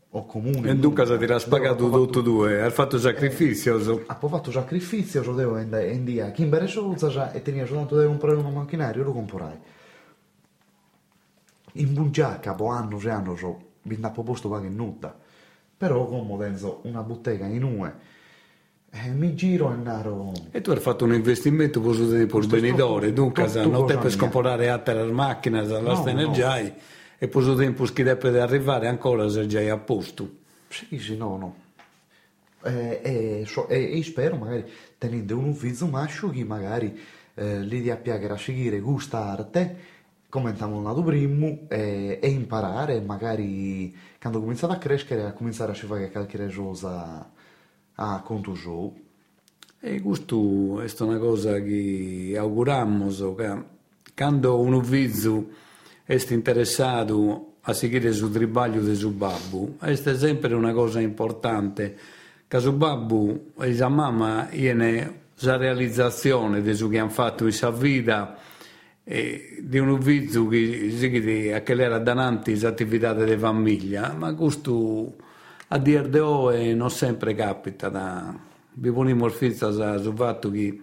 [0.10, 0.72] o comune.
[0.72, 4.04] E dunque ti ha spagato tutto due hai fatto sacrificio eh, so.
[4.06, 6.32] ha fatto sacrificio so devo andare in dia.
[6.32, 9.58] Chi imbere solza e tenia soltanto devo comprare un macchinario lo comprerai
[11.76, 15.23] in bugiacca po anno se anno so mi ha proposto in nuda
[15.84, 17.94] però come tengo una bottega in UE
[18.90, 23.52] eh, mi giro e naro e tu hai fatto un investimento per il venidore dunque
[23.66, 26.74] non te per scomporare altre macchine alla no, energia no.
[27.18, 30.30] e per il tempo che deve arrivare ancora se già è a posto.
[30.70, 31.56] Sì sì no no.
[32.64, 34.64] E, e, so, e, e spero magari
[34.98, 36.98] tenendo un ufficio mascio che magari
[37.34, 39.76] eh, lì di appiagare a seguire gusta arte
[40.34, 45.74] come abbiamo nato prima e, e, imparare magari quando ho cominciato a crescere a cominciare
[45.74, 47.30] a fare qualche cosa
[47.94, 48.94] a conto suo.
[49.80, 53.64] E questo è una cosa che auguriamo che
[54.16, 55.50] quando un ufficio
[56.04, 61.96] è interessato a seguire il trabalho del suo babbo è sempre una cosa importante
[62.48, 67.52] che suo babbo e sua mamma hanno la realizzazione di ciò che hanno fatto in
[67.52, 68.36] sua vita
[69.04, 75.16] e di un ufficio che si accelera davanti le attività delle famiglie, ma questo
[75.68, 77.90] a dire di oggi non sempre capita.
[77.90, 78.34] Da...
[78.76, 79.32] Vi poniamo il
[80.00, 80.80] sul fatto che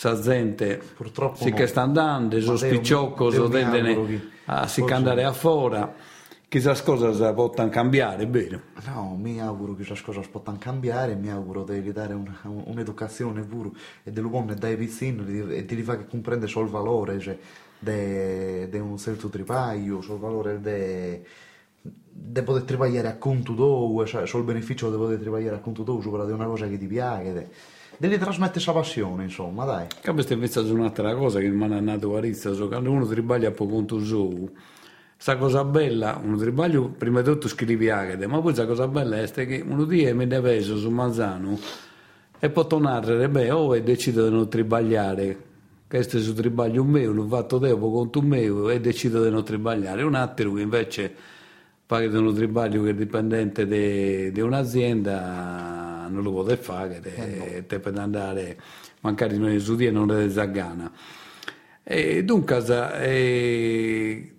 [0.00, 1.56] la gente Purtroppo si no.
[1.56, 3.48] che sta andando, sono spicciocco, so
[4.46, 5.84] a si andare a fuori
[6.48, 8.62] chissà cosa possono cambiare, bene.
[8.86, 13.70] No, mi auguro che queste cose possano cambiare, mi auguro di dare un, un'educazione pure
[14.04, 17.38] e di buono dai piccini e di fare che comprende solo il valore cioè,
[17.78, 20.60] di un certo tripaio, sul valore
[22.18, 25.98] di poter tripagliare a conto d'uo, cioè sul beneficio di poter tripagliare a conto d'uo,
[25.98, 27.50] per una cosa che ti piace.
[27.98, 29.86] Devi trasmettere questa passione, insomma, dai.
[30.00, 33.52] Capisci, invece è un'altra cosa che mi ha nato a Rizza, quando uno tribaglia a
[33.52, 34.50] conto suo,
[35.18, 39.16] Sa cosa bella, uno tribaglio prima di tutto scrivi agate, ma poi la cosa bella
[39.16, 41.58] è che uno dia mi deve peso su Manzano
[42.38, 45.44] e poi tornare, beh, o e decido di non tribagliare,
[45.88, 50.02] questo è il tribaglio mio, l'ho fatto dopo conto mio e decido di non tribagliare.
[50.02, 51.14] Un altro che invece
[51.86, 57.66] paga di uno tribaglio che è dipendente di un'azienda non lo può fare, te, eh
[57.66, 58.58] te per andare
[59.00, 60.92] magari non è su dia non è zaggana.
[61.82, 62.64] E dunque,
[63.00, 64.35] eh,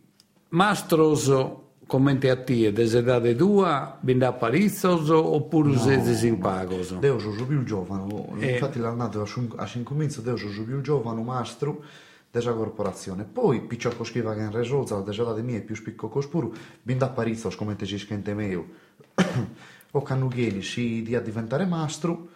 [0.49, 1.29] Mastros
[1.85, 6.97] commenti a te, desedade tua, binda parizos oppure no, siete in pagos?
[7.01, 8.53] Io sono più giovane, eh.
[8.53, 9.25] infatti l'annato a
[9.65, 11.83] 5 mesi, io sono più giovane, mastro
[12.31, 13.23] della corporazione.
[13.23, 17.85] Poi, picciocco scriva che in desedade mia è più spicco cospuro, binda parizos come te
[17.85, 18.65] ci scende meglio.
[19.91, 22.29] o cannuglieni, si di a diventare mastro,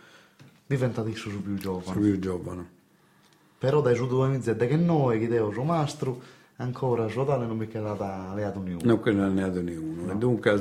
[0.65, 1.85] diventa adesso più giovane.
[1.85, 2.69] Sono più giovane.
[3.57, 7.67] Però dai su due mesi che noi, che devo sono mastro, ancora Giordano non mi
[7.67, 8.99] è alleato nessuno.
[9.03, 10.05] Non è alleato nessuno.
[10.05, 10.15] No.
[10.15, 10.51] Dunque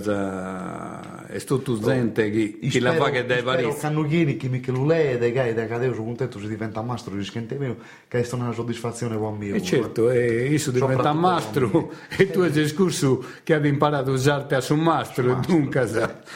[1.27, 3.71] è tutto gente che, che la fa che deve fare.
[3.73, 7.15] Spero che che mi che lo lede, che da cadeo sono contento si diventa mastro
[7.15, 7.77] di scente mio,
[8.09, 9.49] che è una soddisfazione per me.
[9.51, 14.55] E certo, e io diventa mastro e tu hai scorso che hai imparato a usarti
[14.55, 15.87] a su mastro, e dunque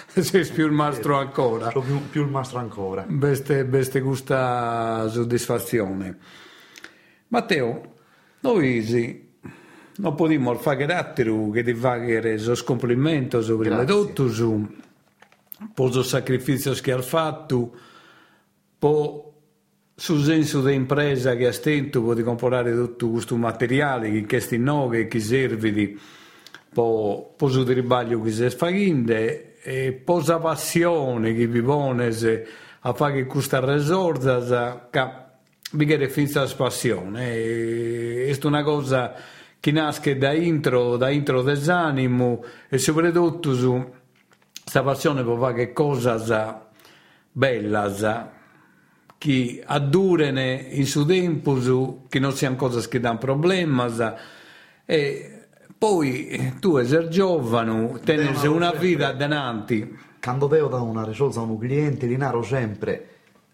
[0.09, 1.71] sei più il mastro ancora.
[1.71, 3.05] Sono più, più il mastro ancora.
[3.09, 6.19] Beste, beste questa soddisfazione.
[7.29, 7.93] Matteo,
[8.41, 9.24] noi sì,
[9.97, 14.67] non possiamo fare altro che di fare lo scomplimento prima di tutto su
[15.73, 17.73] per il sacrificio che ha fatto,
[18.79, 19.33] per
[19.97, 25.07] sul senso di impresa che ha stento per comprare tutto questo materiale che questi nuovi
[25.07, 25.99] che serve di
[26.75, 32.13] per, per il trabalho che si fa e per la passione che vi pone
[32.81, 35.11] a fare questa risorsa che
[35.71, 39.15] vi chiede finita la passione è una cosa
[39.65, 43.93] che nasce da intro, da intro dell'animo e soprattutto su
[44.61, 46.55] questa passione per fare cose
[47.33, 48.31] belle
[49.17, 53.83] che addurano in suo tempo, che non siano cose che danno problemi
[54.85, 55.47] e
[55.79, 59.97] poi tu sei giovane, teni una vita davanti.
[60.21, 63.09] Quando devo da una risolta a un cliente, li naro sempre,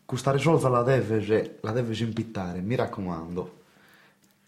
[0.05, 3.59] questa risolta la deve, la deve impittare, mi raccomando,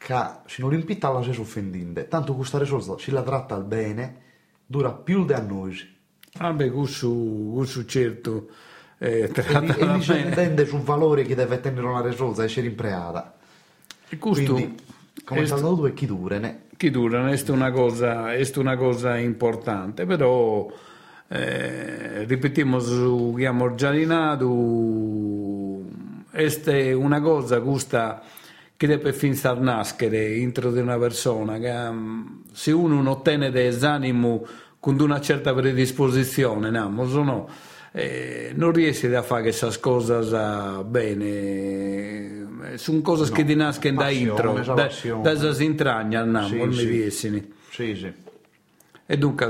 [0.05, 0.15] che
[0.47, 4.17] se non l'impitta la si offendente, tanto questa risolta se la tratta al bene,
[4.67, 5.79] dura più di a noi.
[6.39, 8.49] Ah beh, questo, questo certo,
[8.99, 13.37] eh, tratta e, e si intende sul valore che deve tenere una risolta, essere impreata.
[14.09, 14.55] E questo...
[14.55, 14.77] Quindi,
[15.25, 16.63] come è stato e chi dura, ne?
[16.77, 20.69] Chi dura, è una cosa, è una cosa importante, però
[21.29, 25.21] eh, ripetimos che abbiamo giardinato
[26.33, 28.23] è una cosa questa
[28.83, 34.45] che deve finire nascere dentro di una persona che um, se uno non ottiene desanimo
[34.81, 37.49] con una certa predisposizione no, no
[37.93, 44.11] eh, non riesce a fare queste cose bene sono cose no, che ti nascono da
[44.11, 44.91] intro da,
[45.35, 46.85] da, intragna no, sì, non sì.
[46.85, 48.13] mi riescono sì, sì.
[49.07, 49.47] e dunque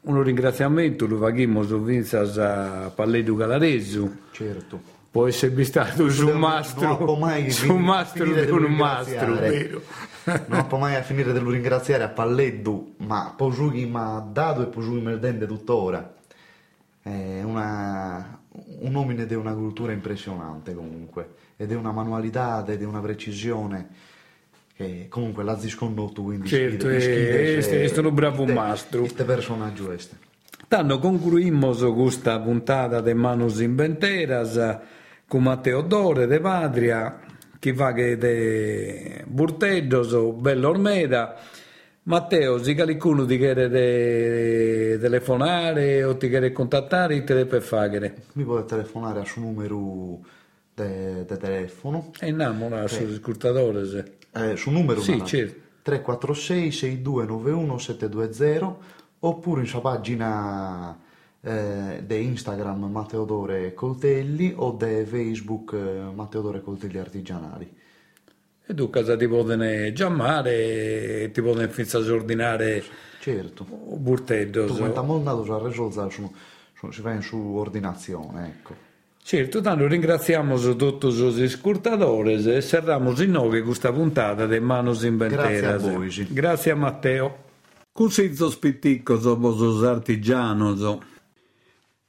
[0.00, 4.16] un ringraziamento lo facciamo su Vinzas a Palledo Galaresu.
[4.32, 4.93] Certo.
[5.14, 9.80] Può essere stato su un mastro, non mai su un mastro di un mastro, vero?
[10.48, 15.00] non può mai finire di ringraziare a Palledo, ma Pogiughi mi ha dato e Pogiughi
[15.02, 16.14] mi dente tuttora.
[17.00, 18.40] È una,
[18.80, 23.90] un nomine di una cultura impressionante comunque, ed è una manualità, ed è una precisione
[24.74, 29.02] che comunque l'ha sconnotto quindi certo, è, è stato un bravo mastro.
[29.02, 30.16] questo personaggio este.
[30.66, 34.58] Tanto concluimos questa puntata de Manus Inventeras
[35.34, 37.20] con Matteo Dore de Patria
[37.58, 41.34] che va che de Burtedos Bello Ormeda
[42.04, 48.26] Matteo, se qualcuno ti chiede de telefonare o ti chiede contattare, te deve fare?
[48.34, 50.20] Mi può telefonare al suo numero
[50.72, 52.12] di telefono.
[52.20, 53.86] E andiamo là sul scrutatore.
[53.86, 55.60] Se eh, sul numero sì, certo.
[55.82, 58.74] 346 6291 720
[59.18, 60.96] oppure in sua pagina
[61.44, 67.70] eh, di Instagram Matteodore Coltelli o di Facebook eh, Matteodore Coltelli Artigianali.
[68.66, 72.82] E tu casa ti possono chiamare e ti possono iniziare a ordinare
[73.20, 73.64] certo.
[73.64, 74.64] burtello.
[74.64, 78.92] Tu quando montato già risolta si fa in su ordinazione, ecco.
[79.22, 85.60] Certo, tanto ringraziamo tutti i scurtadores e cerramos in nove questa puntata di Manos Inventeras.
[85.60, 86.26] Grazie a voi.
[86.30, 87.36] Grazie a Matteo.
[87.92, 91.12] Così spitticco somos os artigianos.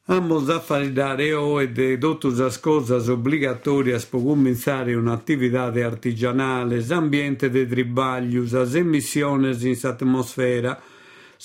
[0.07, 7.65] Amos a faridare e de todas as cosas obrigatorias per cominciare un'attività artigianale, ambiente de
[7.65, 10.79] trabalhos, as emissioni in atmosfera,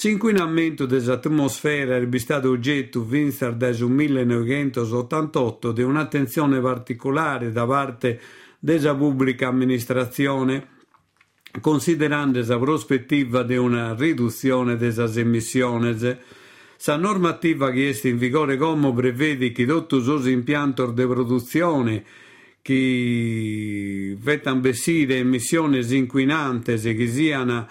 [0.02, 8.20] L'inquinamento dell'atmosfera è stato oggetto fin dal 1988 di un'attenzione particolare da parte
[8.58, 10.68] della pubblica amministrazione,
[11.62, 15.96] considerando la prospettiva di una riduzione delle emissioni.
[16.84, 22.02] La normativa che è in vigore come prevede che tutti gli impianti di produzione
[22.62, 27.66] che vettano emissioni inquinanti che siano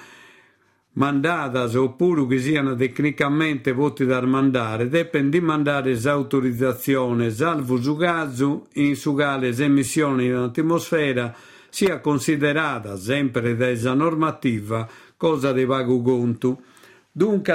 [0.94, 8.96] mandadas oppure che siano tecnicamente voti da mandare, devono dimandare autorizzazione, salvo su caso in
[8.96, 11.36] su quale emissioni in atmosfera
[11.70, 14.88] sia considerata sempre della normativa
[15.18, 16.62] cosa di vago conto.
[17.12, 17.54] Dunque,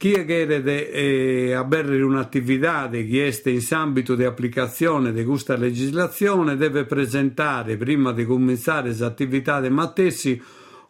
[0.00, 7.76] chi chiede eh, avere un'attività richiesta in ambito di applicazione di questa legislazione deve presentare,
[7.76, 10.40] prima di cominciare l'attività dei mattessi,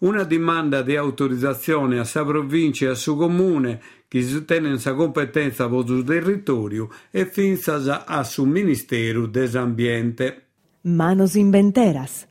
[0.00, 4.78] una domanda di autorizzazione a sa provincia e a suo comune che si tiene in
[4.78, 10.44] sa competenza per il territorio e finza a su Ministero dell'Ambiente.
[10.82, 12.30] Manos Inventeras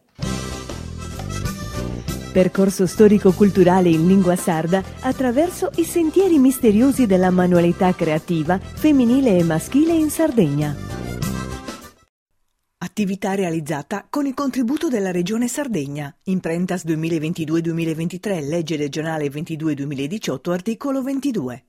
[2.39, 9.91] Percorso storico-culturale in lingua sarda attraverso i sentieri misteriosi della manualità creativa femminile e maschile
[9.91, 10.73] in Sardegna.
[12.77, 16.15] Attività realizzata con il contributo della Regione Sardegna.
[16.23, 21.68] Imprentas 2022-2023, legge regionale 22-2018, articolo 22.